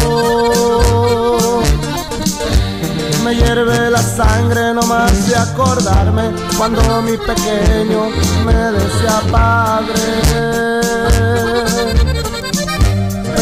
Me 3.24 3.36
hierve 3.36 3.91
la 3.91 4.01
sangre 4.01 4.74
no 4.74 4.81
más 4.81 5.29
de 5.29 5.36
acordarme 5.38 6.31
cuando 6.57 6.81
mi 7.01 7.15
pequeño 7.17 8.09
me 8.45 8.53
decía 8.53 9.21
padre. 9.31 10.67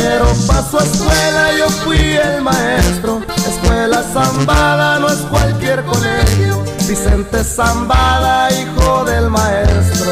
Pero 0.08 0.28
paso 0.46 0.80
a 0.80 0.84
escuela, 0.84 1.58
yo 1.58 1.68
fui 1.84 1.98
el 1.98 2.44
maestro. 2.44 3.22
Escuela 3.50 4.04
Zambada 4.14 5.00
no 5.00 5.08
es 5.10 5.18
cualquier 5.32 5.84
colegio. 5.84 6.64
Vicente 6.88 7.44
Zambada, 7.44 8.52
hijo 8.52 9.04
del 9.06 9.32
maestro. 9.32 10.12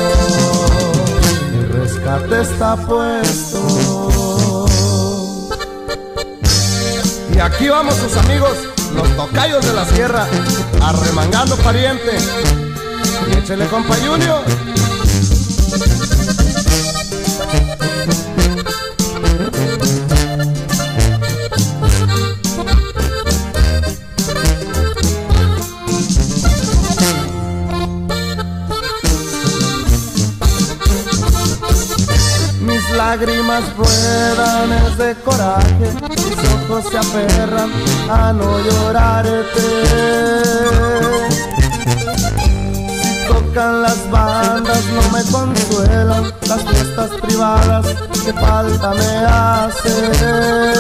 Mi 1.52 1.66
rescate 1.78 2.42
está 2.42 2.76
puesto. 2.76 4.66
Y 7.36 7.40
aquí 7.40 7.70
vamos 7.70 7.94
sus 7.96 8.18
amigos, 8.18 8.58
los 8.96 9.16
tocayos 9.16 9.64
de 9.64 9.74
la 9.74 9.86
sierra, 9.86 10.26
arremangando 10.82 11.56
pariente. 11.58 12.18
Y 13.30 13.38
échele 13.38 13.68
compa 13.68 13.96
Junior. 13.98 14.42
Lágrimas 33.14 33.64
ruedan 33.78 34.74
es 34.74 34.98
de 34.98 35.14
coraje, 35.24 35.88
mis 36.10 36.40
ojos 36.52 36.84
se 36.90 36.98
aferran 36.98 37.72
a 38.10 38.34
no 38.34 38.60
llorarte. 38.60 39.62
Si 43.04 43.28
tocan 43.28 43.84
las 43.84 44.10
bandas 44.10 44.84
no 44.96 45.02
me 45.16 45.24
consuelan, 45.32 46.34
las 46.48 46.64
fiestas 46.64 47.12
privadas 47.22 47.86
que 48.26 48.34
falta 48.34 48.94
me 48.96 49.26
haces. 49.28 50.74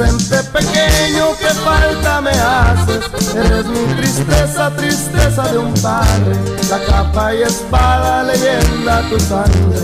Vicente 0.00 0.42
pequeño, 0.44 1.36
que 1.38 1.48
falta 1.48 2.20
me 2.22 2.30
haces. 2.30 3.34
Eres 3.34 3.66
mi 3.66 3.94
tristeza, 3.96 4.70
tristeza 4.74 5.42
de 5.52 5.58
un 5.58 5.74
padre. 5.74 6.36
La 6.70 6.78
capa 6.86 7.34
y 7.34 7.42
espada, 7.42 8.22
leyenda 8.22 9.02
tu 9.10 9.20
sangre. 9.20 9.78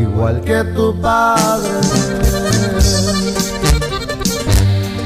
Igual 0.00 0.40
que 0.40 0.64
tu 0.74 1.00
padre. 1.00 1.68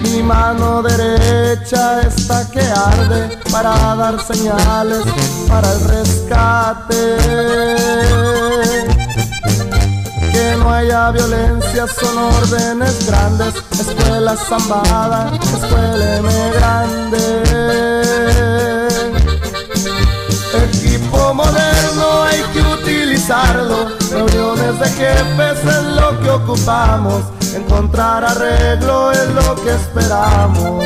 Mi 0.05 0.23
mano 0.23 0.83
derecha 0.83 2.01
está 2.01 2.51
que 2.51 2.61
arde 2.61 3.39
para 3.51 3.95
dar 3.95 4.21
señales 4.25 5.05
para 5.49 5.71
el 5.73 5.81
rescate 5.89 7.17
que 10.43 10.57
no 10.57 10.73
haya 10.73 11.11
violencia 11.13 11.87
son 11.87 12.19
órdenes 12.19 13.07
grandes, 13.07 13.55
escuela 13.79 14.35
zambada, 14.37 15.31
escuela 15.57 16.17
M 16.17 16.29
grande. 16.57 17.25
Equipo 20.69 21.35
moderno 21.35 22.23
hay 22.25 22.43
que 22.53 22.61
utilizarlo, 22.61 23.77
reuniones 24.11 24.81
de 24.81 24.89
jefes 25.01 25.59
es 25.77 25.85
lo 26.01 26.21
que 26.21 26.31
ocupamos, 26.31 27.23
encontrar 27.55 28.25
arreglo 28.25 29.13
es 29.13 29.29
lo 29.31 29.55
que 29.63 29.71
esperamos 29.71 30.85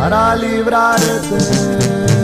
para 0.00 0.36
librarte. 0.36 2.15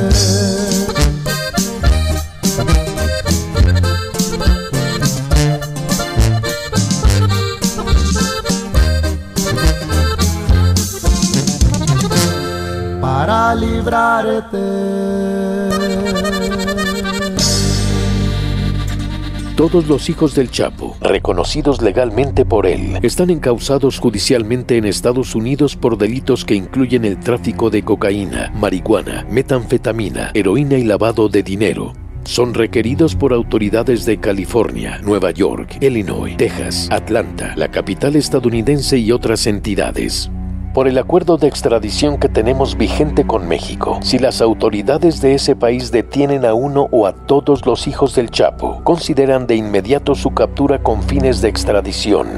Todos 19.56 19.86
los 19.86 20.08
hijos 20.08 20.34
del 20.34 20.50
Chapo, 20.50 20.96
reconocidos 21.02 21.82
legalmente 21.82 22.46
por 22.46 22.66
él, 22.66 22.98
están 23.02 23.28
encausados 23.28 23.98
judicialmente 23.98 24.78
en 24.78 24.86
Estados 24.86 25.34
Unidos 25.34 25.76
por 25.76 25.98
delitos 25.98 26.46
que 26.46 26.54
incluyen 26.54 27.04
el 27.04 27.20
tráfico 27.20 27.68
de 27.68 27.82
cocaína, 27.82 28.50
marihuana, 28.54 29.26
metanfetamina, 29.28 30.30
heroína 30.32 30.78
y 30.78 30.84
lavado 30.84 31.28
de 31.28 31.42
dinero. 31.42 31.92
Son 32.24 32.54
requeridos 32.54 33.14
por 33.14 33.34
autoridades 33.34 34.06
de 34.06 34.18
California, 34.18 34.98
Nueva 35.02 35.30
York, 35.30 35.76
Illinois, 35.82 36.38
Texas, 36.38 36.88
Atlanta, 36.90 37.52
la 37.56 37.70
capital 37.70 38.16
estadounidense 38.16 38.96
y 38.96 39.12
otras 39.12 39.46
entidades 39.46 40.30
por 40.72 40.88
el 40.88 40.98
acuerdo 40.98 41.36
de 41.36 41.48
extradición 41.48 42.18
que 42.18 42.28
tenemos 42.28 42.76
vigente 42.76 43.26
con 43.26 43.46
México. 43.46 43.98
Si 44.02 44.18
las 44.18 44.40
autoridades 44.40 45.20
de 45.20 45.34
ese 45.34 45.54
país 45.54 45.90
detienen 45.90 46.44
a 46.44 46.54
uno 46.54 46.88
o 46.90 47.06
a 47.06 47.12
todos 47.12 47.66
los 47.66 47.86
hijos 47.86 48.14
del 48.14 48.30
Chapo, 48.30 48.80
consideran 48.84 49.46
de 49.46 49.56
inmediato 49.56 50.14
su 50.14 50.32
captura 50.32 50.82
con 50.82 51.02
fines 51.02 51.40
de 51.42 51.48
extradición. 51.48 52.28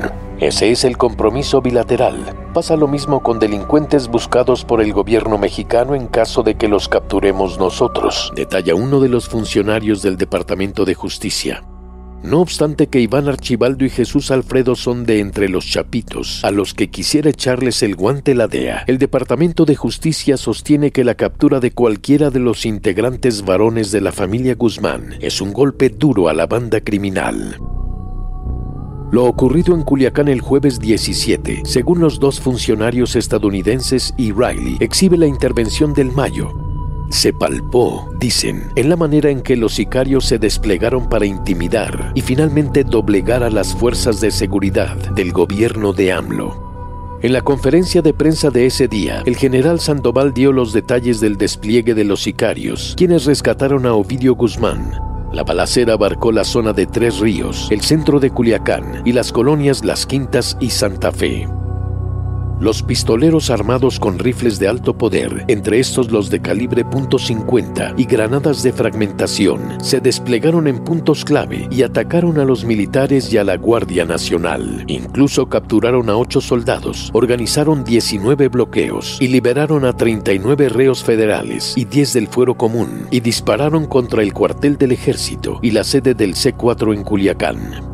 Ese 0.41 0.73
es 0.73 0.85
el 0.85 0.97
compromiso 0.99 1.63
bilateral. 1.63 2.17
Pasa 2.53 2.77
lo 2.77 2.89
mismo 2.89 3.23
con 3.23 3.39
delincuentes 3.39 4.09
buscados 4.09 4.65
por 4.65 4.81
el 4.81 4.93
gobierno 4.93 5.39
mexicano 5.39 5.95
en 5.95 6.09
caso 6.09 6.43
de 6.43 6.57
que 6.57 6.69
los 6.69 6.89
capturemos 6.89 7.59
nosotros, 7.59 8.33
detalla 8.35 8.75
uno 8.75 9.01
de 9.01 9.09
los 9.09 9.29
funcionarios 9.29 10.03
del 10.03 10.17
Departamento 10.17 10.85
de 10.85 10.95
Justicia. 10.95 11.63
No 12.25 12.41
obstante 12.41 12.87
que 12.87 13.01
Iván 13.01 13.29
Archibaldo 13.29 13.85
y 13.85 13.91
Jesús 13.91 14.31
Alfredo 14.31 14.77
son 14.77 15.05
de 15.05 15.21
entre 15.21 15.51
los 15.51 15.67
chapitos, 15.67 16.43
a 16.43 16.51
los 16.51 16.73
que 16.73 16.89
quisiera 16.89 17.29
echarles 17.29 17.83
el 17.83 17.97
guante 17.97 18.35
la 18.35 18.49
DEA, 18.49 18.85
el 18.87 18.97
Departamento 18.97 19.67
de 19.67 19.77
Justicia 19.77 20.39
sostiene 20.39 20.91
que 20.91 21.05
la 21.05 21.17
captura 21.17 21.61
de 21.61 21.73
cualquiera 21.73 22.31
de 22.31 22.41
los 22.41 22.65
integrantes 22.65 23.45
varones 23.45 23.93
de 23.93 24.01
la 24.01 24.11
familia 24.11 24.55
Guzmán 24.55 25.17
es 25.21 25.43
un 25.43 25.53
golpe 25.53 25.91
duro 25.91 26.31
a 26.31 26.33
la 26.33 26.47
banda 26.47 26.81
criminal. 26.81 27.59
Lo 29.13 29.27
ocurrido 29.27 29.75
en 29.75 29.83
Culiacán 29.83 30.29
el 30.29 30.41
jueves 30.41 30.81
17, 30.81 31.65
según 31.67 32.01
los 32.01 32.19
dos 32.19 32.41
funcionarios 32.41 33.17
estadounidenses 33.17 34.15
y 34.17 34.33
Riley, 34.33 34.79
exhibe 34.81 35.19
la 35.19 35.27
intervención 35.27 35.93
del 35.93 36.11
Mayo, 36.11 36.64
se 37.15 37.33
palpó, 37.33 38.11
dicen, 38.19 38.71
en 38.75 38.89
la 38.89 38.97
manera 38.97 39.31
en 39.31 39.41
que 39.41 39.57
los 39.57 39.75
sicarios 39.75 40.25
se 40.25 40.39
desplegaron 40.39 41.09
para 41.09 41.27
intimidar 41.27 42.11
y 42.15 42.23
finalmente 42.23 42.83
doblegar 42.83 43.45
a 43.45 43.51
las 43.51 43.73
fuerzas 43.75 44.21
de 44.21 44.33
seguridad 44.33 44.97
del 45.15 45.33
gobierno 45.33 45.93
de 45.93 46.13
AMLO. 46.13 47.19
En 47.23 47.33
la 47.33 47.41
conferencia 47.41 48.03
de 48.03 48.13
prensa 48.13 48.51
de 48.51 48.67
ese 48.67 48.89
día, 48.89 49.23
el 49.27 49.37
general 49.37 49.79
Sandoval 49.79 50.35
dio 50.35 50.53
los 50.53 50.73
detalles 50.73 51.21
del 51.21 51.39
despliegue 51.39 51.95
de 51.95 52.05
los 52.05 52.23
sicarios, 52.23 52.95
quienes 52.97 53.25
rescataron 53.25 53.87
a 53.87 53.95
Ovidio 53.95 54.35
Guzmán. 54.35 54.91
La 55.33 55.45
balacera 55.45 55.95
abarcó 55.95 56.33
la 56.33 56.45
zona 56.45 56.73
de 56.73 56.87
Tres 56.87 57.21
Ríos, 57.21 57.69
el 57.71 57.81
centro 57.81 58.19
de 58.19 58.31
Culiacán 58.31 59.03
y 59.05 59.13
las 59.13 59.33
colonias 59.33 59.85
Las 59.85 60.05
Quintas 60.05 60.57
y 60.61 60.71
Santa 60.71 61.13
Fe. 61.13 61.49
Los 62.61 62.85
pistoleros 62.85 63.51
armados 63.51 63.99
con 63.99 64.19
rifles 64.19 64.61
de 64.61 64.69
alto 64.69 64.97
poder, 64.97 65.45
entre 65.49 65.81
estos 65.81 66.13
los 66.13 66.31
de 66.31 66.41
calibre 66.41 66.85
.50 66.85 67.95
y 67.97 68.05
granadas 68.05 68.63
de 68.63 68.73
fragmentación, 68.73 69.83
se 69.83 70.01
desplegaron 70.01 70.69
en 70.69 70.79
puntos 70.79 71.25
clave 71.25 71.69
y 71.71 71.83
atacaron 71.83 72.39
a 72.39 72.45
los 72.45 72.65
militares 72.65 73.33
y 73.33 73.39
a 73.39 73.45
la 73.45 73.57
Guardia 73.57 74.05
Nacional. 74.05 74.85
Incluso 74.87 75.49
capturaron 75.49 76.09
a 76.09 76.17
ocho 76.17 76.41
soldados, 76.41 77.11
organizaron 77.13 77.83
19 77.83 78.49
bloqueos 78.49 79.19
y 79.21 79.29
liberaron 79.29 79.85
a 79.85 79.93
39 79.93 80.69
reos 80.69 81.03
federales 81.03 81.75
y 81.77 81.85
10 81.85 82.13
del 82.13 82.29
fuero 82.29 82.55
común 82.55 83.09
y 83.11 83.21
dispararon 83.21 83.87
contra 83.87 84.23
el 84.23 84.33
cuartel 84.33 84.79
del 84.79 84.93
ejército 84.93 85.59
y 85.61 85.73
la 85.73 85.83
sede 85.83 86.15
del 86.15 86.35
C4 86.35 86.95
en 86.95 87.03
Culiacán. 87.03 87.94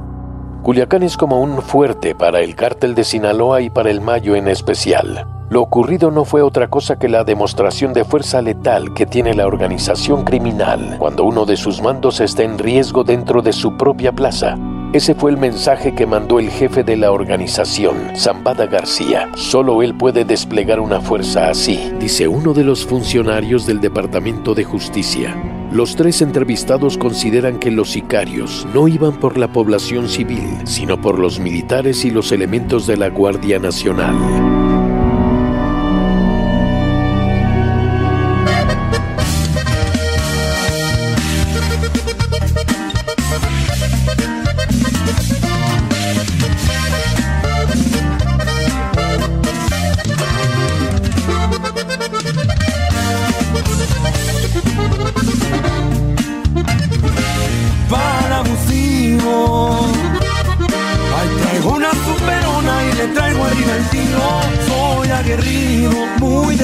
Culiacán 0.62 1.03
es 1.03 1.16
como 1.16 1.40
un 1.40 1.62
fuerte 1.62 2.14
para 2.14 2.40
el 2.40 2.55
cártel 2.55 2.94
de 2.94 3.05
Sinaloa 3.05 3.62
y 3.62 3.70
para 3.70 3.90
el 3.90 4.01
Mayo 4.03 4.37
en 4.37 4.46
especial. 4.46 5.27
Lo 5.49 5.62
ocurrido 5.62 6.11
no 6.11 6.25
fue 6.25 6.42
otra 6.42 6.68
cosa 6.68 6.99
que 6.99 7.09
la 7.09 7.25
demostración 7.25 7.92
de 7.92 8.05
fuerza 8.05 8.42
letal 8.42 8.92
que 8.92 9.07
tiene 9.07 9.35
la 9.35 9.46
organización 9.46 10.23
criminal 10.23 10.96
cuando 10.99 11.25
uno 11.25 11.46
de 11.46 11.57
sus 11.57 11.81
mandos 11.81 12.20
está 12.20 12.42
en 12.42 12.59
riesgo 12.59 13.05
dentro 13.05 13.42
de 13.42 13.53
su 13.53 13.77
propia 13.77 14.12
plaza. 14.12 14.57
Ese 14.92 15.14
fue 15.14 15.31
el 15.31 15.38
mensaje 15.38 15.94
que 15.94 16.07
mandó 16.07 16.38
el 16.38 16.51
jefe 16.51 16.85
de 16.85 16.96
la 16.96 17.11
organización, 17.11 17.96
Zambada 18.16 18.66
García. 18.66 19.31
Solo 19.37 19.83
él 19.83 19.96
puede 19.96 20.25
desplegar 20.25 20.79
una 20.79 21.01
fuerza 21.01 21.49
así, 21.49 21.90
dice 21.99 22.29
uno 22.29 22.53
de 22.53 22.64
los 22.64 22.85
funcionarios 22.85 23.66
del 23.66 23.81
Departamento 23.81 24.55
de 24.55 24.64
Justicia. 24.64 25.60
Los 25.72 25.94
tres 25.94 26.20
entrevistados 26.20 26.98
consideran 26.98 27.61
que 27.61 27.70
los 27.70 27.92
sicarios 27.92 28.66
no 28.74 28.88
iban 28.88 29.12
por 29.12 29.38
la 29.38 29.46
población 29.46 30.09
civil, 30.09 30.42
sino 30.64 31.00
por 31.00 31.20
los 31.20 31.38
militares 31.38 32.04
y 32.04 32.11
los 32.11 32.33
elementos 32.33 32.88
de 32.88 32.96
la 32.96 33.09
Guardia 33.09 33.61
Nacional. 33.61 34.80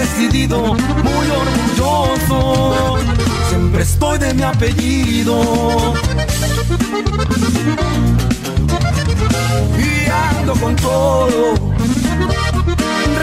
Decidido, 0.06 0.58
muy 0.58 1.26
orgulloso. 1.42 2.98
Siempre 3.48 3.82
estoy 3.82 4.18
de 4.18 4.34
mi 4.34 4.42
apellido. 4.42 5.94
Y 9.78 10.10
ando 10.10 10.54
con 10.54 10.76
todo. 10.76 11.54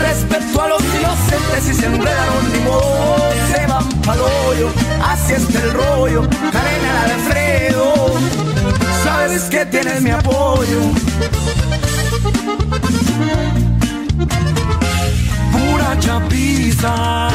Respecto 0.01 0.61
a 0.61 0.67
los 0.67 0.81
inocentes 0.83 1.69
y 1.69 1.73
se 1.73 1.85
enredaron 1.85 2.43
ni 2.51 3.53
se 3.53 3.67
van 3.67 3.87
pa'l 4.01 4.19
hoyo, 4.19 4.69
así 5.01 5.33
está 5.33 5.59
el 5.61 5.73
rollo, 5.73 6.21
de 6.21 7.13
Alfredo, 7.13 7.93
sabes 9.03 9.43
que 9.43 9.65
tienes 9.65 10.01
mi 10.01 10.11
apoyo. 10.11 10.79
Chapiza, 16.03 17.29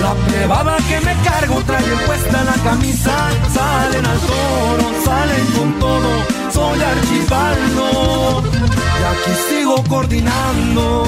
la 0.00 0.14
plebada 0.28 0.76
que 0.88 1.00
me 1.00 1.14
cargo 1.22 1.60
trae 1.66 1.96
puesta 2.06 2.44
la 2.44 2.54
camisa, 2.62 3.16
salen 3.52 4.06
al 4.06 4.18
toro, 4.20 4.92
salen 5.04 5.46
con 5.56 5.78
todo, 5.80 6.08
soy 6.52 6.80
archibaldo, 6.80 8.44
y 8.52 9.04
aquí 9.12 9.40
sigo 9.48 9.82
coordinando. 9.88 11.04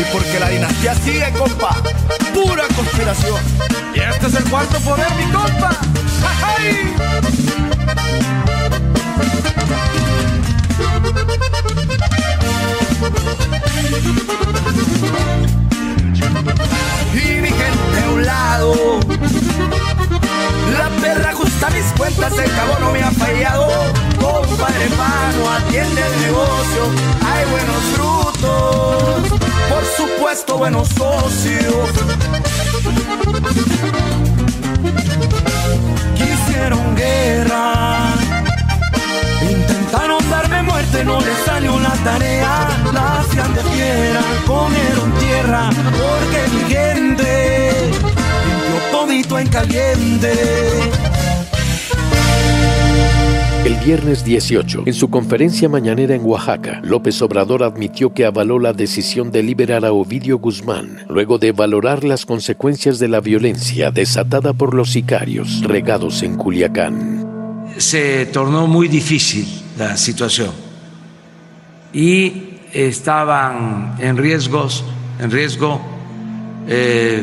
Y 0.00 0.12
porque 0.12 0.40
la 0.40 0.48
dinastía 0.48 0.94
sigue, 0.96 1.32
compa. 1.38 1.76
Pura 2.34 2.64
conspiración. 2.74 3.40
Y 3.94 4.00
este 4.00 4.26
es 4.26 4.34
el 4.34 4.44
cuarto 4.44 4.78
poder, 4.80 5.10
mi 5.16 5.32
compa. 5.32 5.70
¡Ay! 6.56 7.67
Cuentas, 22.14 22.38
el 22.38 22.50
cabo 22.52 22.78
no 22.80 22.92
me 22.92 23.02
ha 23.02 23.10
fallado. 23.10 23.68
Compadre 24.20 24.88
mano, 24.96 25.50
atiende 25.50 26.02
el 26.02 26.20
negocio, 26.22 26.82
hay 27.26 27.44
buenos 27.50 27.82
frutos, 27.94 29.40
por 29.68 29.84
supuesto 29.96 30.58
buenos 30.58 30.88
socios. 30.88 31.90
Quisieron 36.16 36.96
guerra, 36.96 38.12
intentaron 39.42 40.30
darme 40.30 40.62
muerte, 40.62 41.04
no 41.04 41.20
les 41.20 41.38
salió 41.44 41.78
la 41.78 41.92
tarea. 42.04 42.68
La 42.92 43.24
de 43.48 43.62
fiera, 43.70 44.20
comieron 44.46 45.12
tierra, 45.18 45.70
porque 45.92 46.48
mi 46.54 46.74
gente 46.74 47.90
limpió 48.46 48.90
todito 48.90 49.38
en 49.38 49.48
caliente. 49.48 51.07
El 53.68 53.76
viernes 53.84 54.24
18, 54.24 54.84
en 54.86 54.94
su 54.94 55.10
conferencia 55.10 55.68
mañanera 55.68 56.14
en 56.14 56.24
Oaxaca, 56.24 56.80
López 56.82 57.20
Obrador 57.20 57.62
admitió 57.62 58.14
que 58.14 58.24
avaló 58.24 58.58
la 58.58 58.72
decisión 58.72 59.30
de 59.30 59.42
liberar 59.42 59.84
a 59.84 59.92
Ovidio 59.92 60.38
Guzmán, 60.38 61.04
luego 61.10 61.36
de 61.36 61.52
valorar 61.52 62.02
las 62.02 62.24
consecuencias 62.24 62.98
de 62.98 63.08
la 63.08 63.20
violencia 63.20 63.90
desatada 63.90 64.54
por 64.54 64.72
los 64.72 64.92
sicarios 64.92 65.60
regados 65.64 66.22
en 66.22 66.36
Culiacán. 66.36 67.66
Se 67.76 68.24
tornó 68.24 68.66
muy 68.66 68.88
difícil 68.88 69.46
la 69.76 69.98
situación 69.98 70.52
y 71.92 72.54
estaban 72.72 73.96
en 73.98 74.16
riesgos, 74.16 74.82
en 75.20 75.30
riesgo 75.30 75.78
eh, 76.68 77.22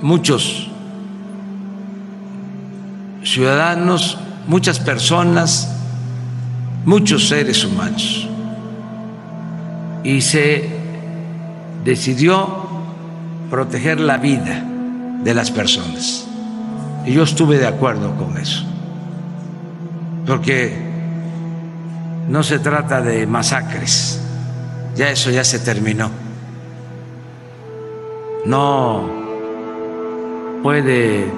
muchos 0.00 0.70
ciudadanos 3.22 4.16
muchas 4.50 4.80
personas, 4.80 5.68
muchos 6.84 7.28
seres 7.28 7.64
humanos. 7.64 8.28
Y 10.02 10.20
se 10.22 10.68
decidió 11.84 12.66
proteger 13.48 14.00
la 14.00 14.16
vida 14.16 14.64
de 15.22 15.34
las 15.34 15.52
personas. 15.52 16.26
Y 17.06 17.12
yo 17.12 17.22
estuve 17.22 17.58
de 17.58 17.68
acuerdo 17.68 18.16
con 18.16 18.36
eso. 18.38 18.64
Porque 20.26 20.76
no 22.28 22.42
se 22.42 22.58
trata 22.58 23.00
de 23.00 23.28
masacres, 23.28 24.20
ya 24.96 25.10
eso 25.10 25.30
ya 25.30 25.44
se 25.44 25.60
terminó. 25.60 26.10
No 28.46 29.08
puede 30.64 31.30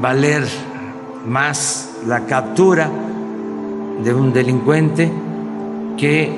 valer 0.00 0.46
más 1.26 1.91
la 2.06 2.26
captura 2.26 2.90
de 4.02 4.14
un 4.14 4.32
delincuente 4.32 5.10
que 5.96 6.32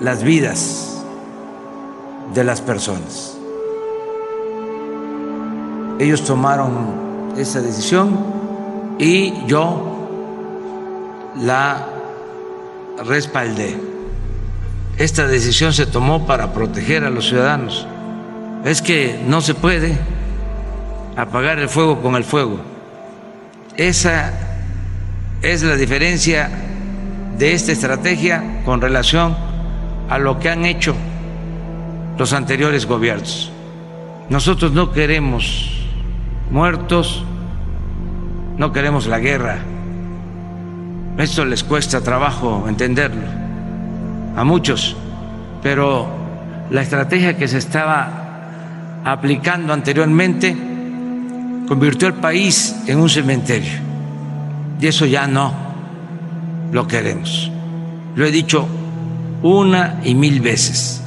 las 0.00 0.22
vidas 0.22 1.04
de 2.34 2.44
las 2.44 2.60
personas. 2.60 3.36
Ellos 5.98 6.24
tomaron 6.24 7.32
esa 7.36 7.60
decisión 7.60 8.18
y 8.98 9.46
yo 9.46 9.94
la 11.40 11.86
respaldé. 13.04 13.78
Esta 14.96 15.26
decisión 15.26 15.72
se 15.72 15.86
tomó 15.86 16.26
para 16.26 16.52
proteger 16.52 17.04
a 17.04 17.10
los 17.10 17.28
ciudadanos. 17.28 17.86
Es 18.64 18.82
que 18.82 19.20
no 19.26 19.40
se 19.40 19.54
puede 19.54 19.98
apagar 21.16 21.58
el 21.58 21.68
fuego 21.68 22.00
con 22.00 22.16
el 22.16 22.24
fuego. 22.24 22.58
Esa 23.76 24.32
es 25.44 25.62
la 25.62 25.76
diferencia 25.76 26.48
de 27.38 27.52
esta 27.52 27.72
estrategia 27.72 28.62
con 28.64 28.80
relación 28.80 29.36
a 30.08 30.18
lo 30.18 30.38
que 30.38 30.48
han 30.48 30.64
hecho 30.64 30.94
los 32.18 32.32
anteriores 32.32 32.86
gobiernos. 32.86 33.52
Nosotros 34.30 34.72
no 34.72 34.90
queremos 34.90 35.86
muertos, 36.50 37.24
no 38.56 38.72
queremos 38.72 39.06
la 39.06 39.18
guerra. 39.18 39.58
Esto 41.18 41.44
les 41.44 41.62
cuesta 41.62 42.00
trabajo 42.00 42.64
entenderlo 42.66 43.26
a 44.36 44.44
muchos, 44.44 44.96
pero 45.62 46.08
la 46.70 46.80
estrategia 46.80 47.36
que 47.36 47.48
se 47.48 47.58
estaba 47.58 49.02
aplicando 49.04 49.74
anteriormente 49.74 50.56
convirtió 51.68 52.08
el 52.08 52.14
país 52.14 52.74
en 52.86 52.98
un 52.98 53.10
cementerio. 53.10 53.83
Y 54.80 54.86
eso 54.86 55.06
ya 55.06 55.26
no 55.26 55.52
lo 56.72 56.86
queremos. 56.86 57.50
Lo 58.14 58.26
he 58.26 58.30
dicho 58.30 58.66
una 59.42 60.00
y 60.04 60.14
mil 60.14 60.40
veces. 60.40 61.02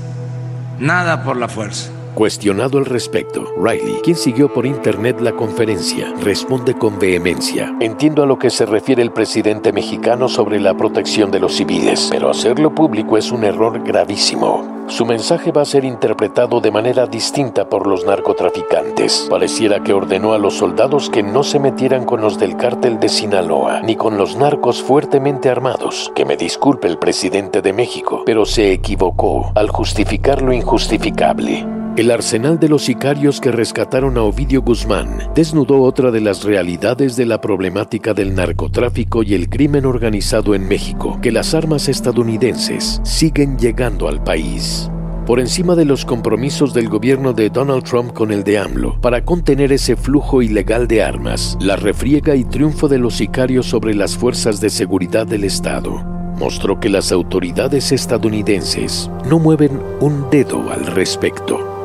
Nada 0.79 1.23
por 1.23 1.37
la 1.37 1.47
fuerza. 1.47 1.91
Cuestionado 2.13 2.79
al 2.79 2.85
respecto, 2.85 3.53
Riley, 3.61 3.99
quien 4.03 4.15
siguió 4.15 4.51
por 4.51 4.65
internet 4.65 5.21
la 5.21 5.33
conferencia, 5.33 6.11
responde 6.23 6.73
con 6.73 6.97
vehemencia. 6.97 7.75
Entiendo 7.79 8.23
a 8.23 8.25
lo 8.25 8.39
que 8.39 8.49
se 8.49 8.65
refiere 8.65 9.03
el 9.03 9.11
presidente 9.11 9.71
mexicano 9.71 10.27
sobre 10.27 10.59
la 10.59 10.75
protección 10.75 11.29
de 11.29 11.39
los 11.39 11.55
civiles, 11.55 12.07
pero 12.09 12.31
hacerlo 12.31 12.73
público 12.73 13.17
es 13.17 13.31
un 13.31 13.43
error 13.43 13.83
gravísimo. 13.83 14.76
Su 14.87 15.05
mensaje 15.05 15.51
va 15.51 15.61
a 15.61 15.65
ser 15.65 15.83
interpretado 15.83 16.61
de 16.61 16.71
manera 16.71 17.05
distinta 17.05 17.69
por 17.69 17.87
los 17.87 18.05
narcotraficantes. 18.05 19.27
Pareciera 19.29 19.83
que 19.83 19.93
ordenó 19.93 20.33
a 20.33 20.37
los 20.37 20.55
soldados 20.55 21.09
que 21.09 21.23
no 21.23 21.43
se 21.43 21.59
metieran 21.59 22.05
con 22.05 22.21
los 22.21 22.39
del 22.39 22.55
cártel 22.57 22.99
de 22.99 23.09
Sinaloa, 23.09 23.81
ni 23.81 23.95
con 23.95 24.17
los 24.17 24.35
narcos 24.35 24.81
fuertemente 24.81 25.49
armados. 25.49 26.11
Que 26.15 26.25
me 26.25 26.37
disculpe 26.37 26.87
el 26.87 26.97
presidente 26.97 27.61
de 27.61 27.73
México, 27.73 28.23
pero 28.25 28.45
se 28.45 28.71
equivocó 28.71 29.51
al 29.55 29.69
justificar 29.69 30.41
lo 30.41 30.53
injustificable. 30.53 31.86
El 31.97 32.11
arsenal 32.11 32.59
de 32.59 32.69
los 32.69 32.83
sicarios 32.83 33.41
que 33.41 33.51
rescataron 33.51 34.19
a 34.19 34.21
Ovidio 34.21 34.61
Guzmán 34.61 35.31
desnudó 35.33 35.81
otra 35.81 36.11
de 36.11 36.21
las 36.21 36.43
realidades 36.43 37.15
de 37.15 37.25
la 37.25 37.41
problemática 37.41 38.13
del 38.13 38.35
narcotráfico 38.35 39.23
y 39.23 39.33
el 39.33 39.49
crimen 39.49 39.83
organizado 39.83 40.53
en 40.53 40.67
México, 40.67 41.17
que 41.23 41.31
las 41.31 41.55
armas 41.55 41.89
estadounidenses 41.89 43.01
siguen 43.03 43.57
llegando 43.57 44.07
al 44.07 44.23
país 44.23 44.91
por 45.25 45.39
encima 45.39 45.75
de 45.75 45.85
los 45.85 46.05
compromisos 46.05 46.71
del 46.71 46.87
gobierno 46.87 47.33
de 47.33 47.49
Donald 47.49 47.83
Trump 47.83 48.13
con 48.13 48.31
el 48.31 48.43
de 48.43 48.59
AMLO 48.59 49.01
para 49.01 49.25
contener 49.25 49.71
ese 49.71 49.95
flujo 49.95 50.43
ilegal 50.43 50.87
de 50.87 51.01
armas, 51.01 51.57
la 51.59 51.77
refriega 51.77 52.35
y 52.35 52.45
triunfo 52.45 52.87
de 52.87 52.99
los 52.99 53.15
sicarios 53.15 53.65
sobre 53.65 53.95
las 53.95 54.15
fuerzas 54.15 54.61
de 54.61 54.69
seguridad 54.69 55.25
del 55.25 55.45
Estado 55.45 56.05
mostró 56.37 56.79
que 56.79 56.89
las 56.89 57.11
autoridades 57.11 57.91
estadounidenses 57.91 59.09
no 59.27 59.39
mueven 59.39 59.81
un 59.99 60.29
dedo 60.29 60.71
al 60.71 60.85
respecto. 60.85 61.76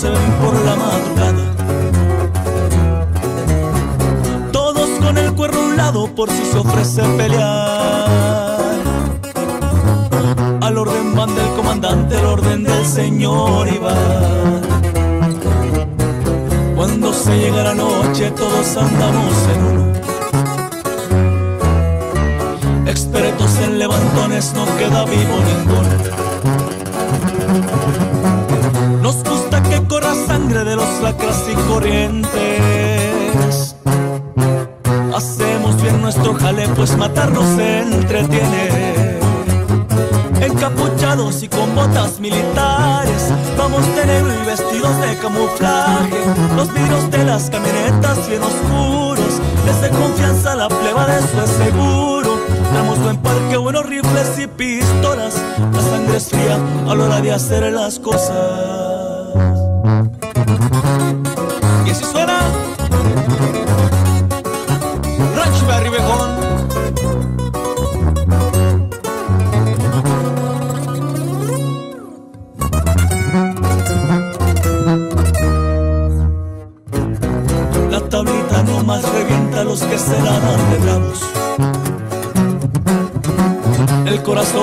Se 0.00 0.08
ven 0.08 0.32
por 0.40 0.54
la 0.64 0.76
madrugada. 0.76 1.58
por 6.14 6.30
si 6.30 6.44
se 6.44 6.58
ofrece 6.58 7.02
pelear. 7.16 8.76
Al 10.60 10.78
orden 10.78 11.16
van 11.16 11.34
del 11.34 11.48
comandante, 11.56 12.16
al 12.16 12.26
orden 12.26 12.62
del 12.62 12.86
señor 12.86 13.66
Iván. 13.68 14.62
Cuando 16.76 17.12
se 17.12 17.36
llega 17.36 17.64
la 17.64 17.74
noche 17.74 18.30
todos 18.30 18.76
andamos 18.76 19.34
en 19.54 19.64
uno. 19.64 19.92
Expertos 22.86 23.58
en 23.64 23.78
levantones, 23.78 24.52
no 24.54 24.64
queda 24.76 25.04
vivo 25.04 25.36
ninguno. 25.50 25.98
Corra 30.08 30.26
sangre 30.26 30.64
de 30.64 30.76
los 30.76 31.00
lacras 31.02 31.44
y 31.52 31.54
corrientes 31.68 32.68
nuestro 36.08 36.32
jale, 36.32 36.66
pues 36.68 36.96
matarnos 36.96 37.58
entretiene. 37.58 39.18
Encapuchados 40.40 41.42
y 41.42 41.48
con 41.48 41.74
botas 41.74 42.18
militares, 42.18 43.30
vamos 43.58 43.84
tener 43.94 44.24
y 44.24 44.46
vestidos 44.46 44.98
de 45.02 45.18
camuflaje. 45.18 46.20
Los 46.56 46.72
vidrios 46.72 47.10
de 47.10 47.24
las 47.24 47.50
camionetas 47.50 48.26
bien 48.26 48.42
oscuros, 48.42 49.34
desde 49.66 49.90
confianza 49.90 50.54
la 50.56 50.68
pleba 50.68 51.06
de 51.06 51.20
su 51.20 51.40
es 51.42 51.50
seguro. 51.50 52.38
Damos 52.72 52.98
buen 53.00 53.18
parque, 53.18 53.58
buenos 53.58 53.84
rifles 53.84 54.38
y 54.38 54.46
pistolas. 54.46 55.34
La 55.74 55.82
sangre 55.82 56.16
es 56.16 56.28
fría 56.28 56.58
a 56.88 56.94
la 56.94 57.04
hora 57.04 57.20
de 57.20 57.32
hacer 57.32 57.70
las 57.70 57.98
cosas. 57.98 58.87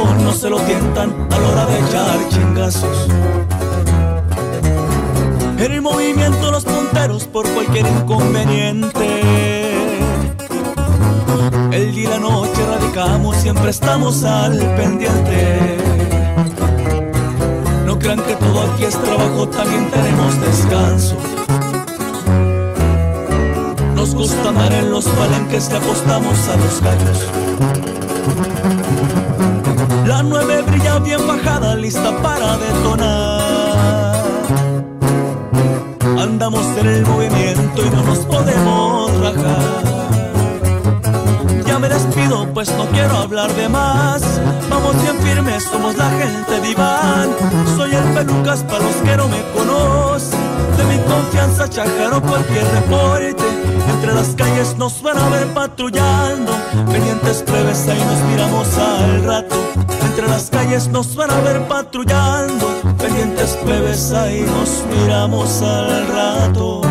No 0.04 0.34
se 0.34 0.50
lo 0.50 0.60
tientan 0.60 1.28
a 1.32 1.40
la 1.40 1.48
hora 1.48 1.66
de 1.66 1.80
echar 1.80 2.30
chingazos. 2.30 3.08
En 5.58 5.72
el 5.72 5.82
movimiento 5.82 6.52
los 6.52 6.66
punteros 6.66 7.26
por 7.26 7.48
cualquier 7.50 7.88
inconveniente 7.88 9.66
el 11.76 11.94
día 11.94 12.06
y 12.06 12.08
la 12.08 12.20
noche 12.20 12.66
radicamos, 12.66 13.36
siempre 13.36 13.70
estamos 13.70 14.24
al 14.24 14.58
pendiente. 14.78 15.78
No 17.86 18.00
crean 18.00 18.22
que 18.22 18.34
todo 18.36 18.62
aquí 18.62 18.86
es 18.86 18.98
trabajo, 18.98 19.50
también 19.50 19.92
tenemos 19.92 20.40
descanso. 20.40 21.18
Nos 23.94 24.16
gusta 24.16 24.50
andar 24.50 24.72
en 24.72 24.90
los 24.90 25.06
palenques 25.06 25.68
que 25.68 25.76
apostamos 25.76 26.48
a 26.48 26.56
los 26.56 26.82
gallos. 26.82 27.26
La 30.06 30.24
nueve 30.24 30.62
brilla 30.62 31.00
bien 31.00 31.28
bajada, 31.28 31.76
lista 31.76 32.12
para 32.22 32.58
detonar. 32.58 34.24
Andamos 36.20 36.66
en 36.78 36.88
el 36.88 37.06
movimiento 37.06 37.86
y 37.86 37.90
no 37.90 38.04
nos 38.04 38.20
podemos 38.20 39.12
rajar 39.20 39.86
me 41.80 41.90
despido, 41.90 42.48
pues 42.54 42.72
no 42.78 42.86
quiero 42.88 43.18
hablar 43.18 43.54
de 43.54 43.68
más. 43.68 44.22
Vamos 44.70 45.02
bien 45.02 45.18
firmes, 45.20 45.64
somos 45.64 45.98
la 45.98 46.10
gente 46.10 46.62
diván. 46.62 47.30
Soy 47.76 47.94
el 47.94 48.04
pelucas 48.14 48.64
para 48.64 48.84
los 48.84 48.96
que 48.96 49.18
no 49.18 49.28
me 49.28 49.42
conocen. 49.54 50.40
De 50.78 50.84
mi 50.86 50.98
confianza, 51.04 51.70
chajaro 51.70 52.22
cualquier 52.22 52.66
reporte. 52.72 53.65
Entre 53.90 54.14
las 54.14 54.30
calles 54.36 54.76
nos 54.78 55.02
van 55.02 55.18
a 55.18 55.30
ver 55.30 55.48
patrullando. 55.54 56.52
Pendientes 56.92 57.44
plebes, 57.44 57.88
ahí 57.88 58.00
nos 58.00 58.22
miramos 58.30 58.78
al 58.78 59.24
rato. 59.24 59.56
Entre 60.06 60.28
las 60.28 60.50
calles 60.50 60.88
nos 60.88 61.16
van 61.16 61.32
a 61.32 61.40
ver 61.42 61.68
patrullando. 61.68 62.68
Pendientes 62.98 63.58
plebes, 63.64 64.12
ahí 64.12 64.42
nos 64.42 64.84
miramos 64.98 65.62
al 65.62 66.08
rato. 66.08 66.85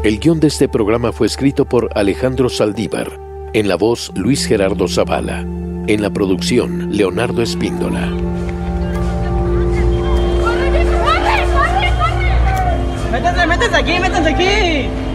El 0.05 0.19
guion 0.19 0.39
de 0.39 0.47
este 0.47 0.69
programa 0.69 1.11
fue 1.11 1.27
escrito 1.27 1.65
por 1.65 1.89
Alejandro 1.95 2.47
Saldívar, 2.47 3.19
en 3.51 3.67
la 3.67 3.75
voz 3.75 4.13
Luis 4.15 4.45
Gerardo 4.45 4.87
Zavala, 4.87 5.41
en 5.41 6.01
la 6.01 6.09
producción 6.09 6.95
Leonardo 6.95 7.41
Espíndola. 7.41 8.09
Métanse 13.59 13.75
aquí, 13.75 13.99
métanse 13.99 14.29
aquí. 14.29 15.08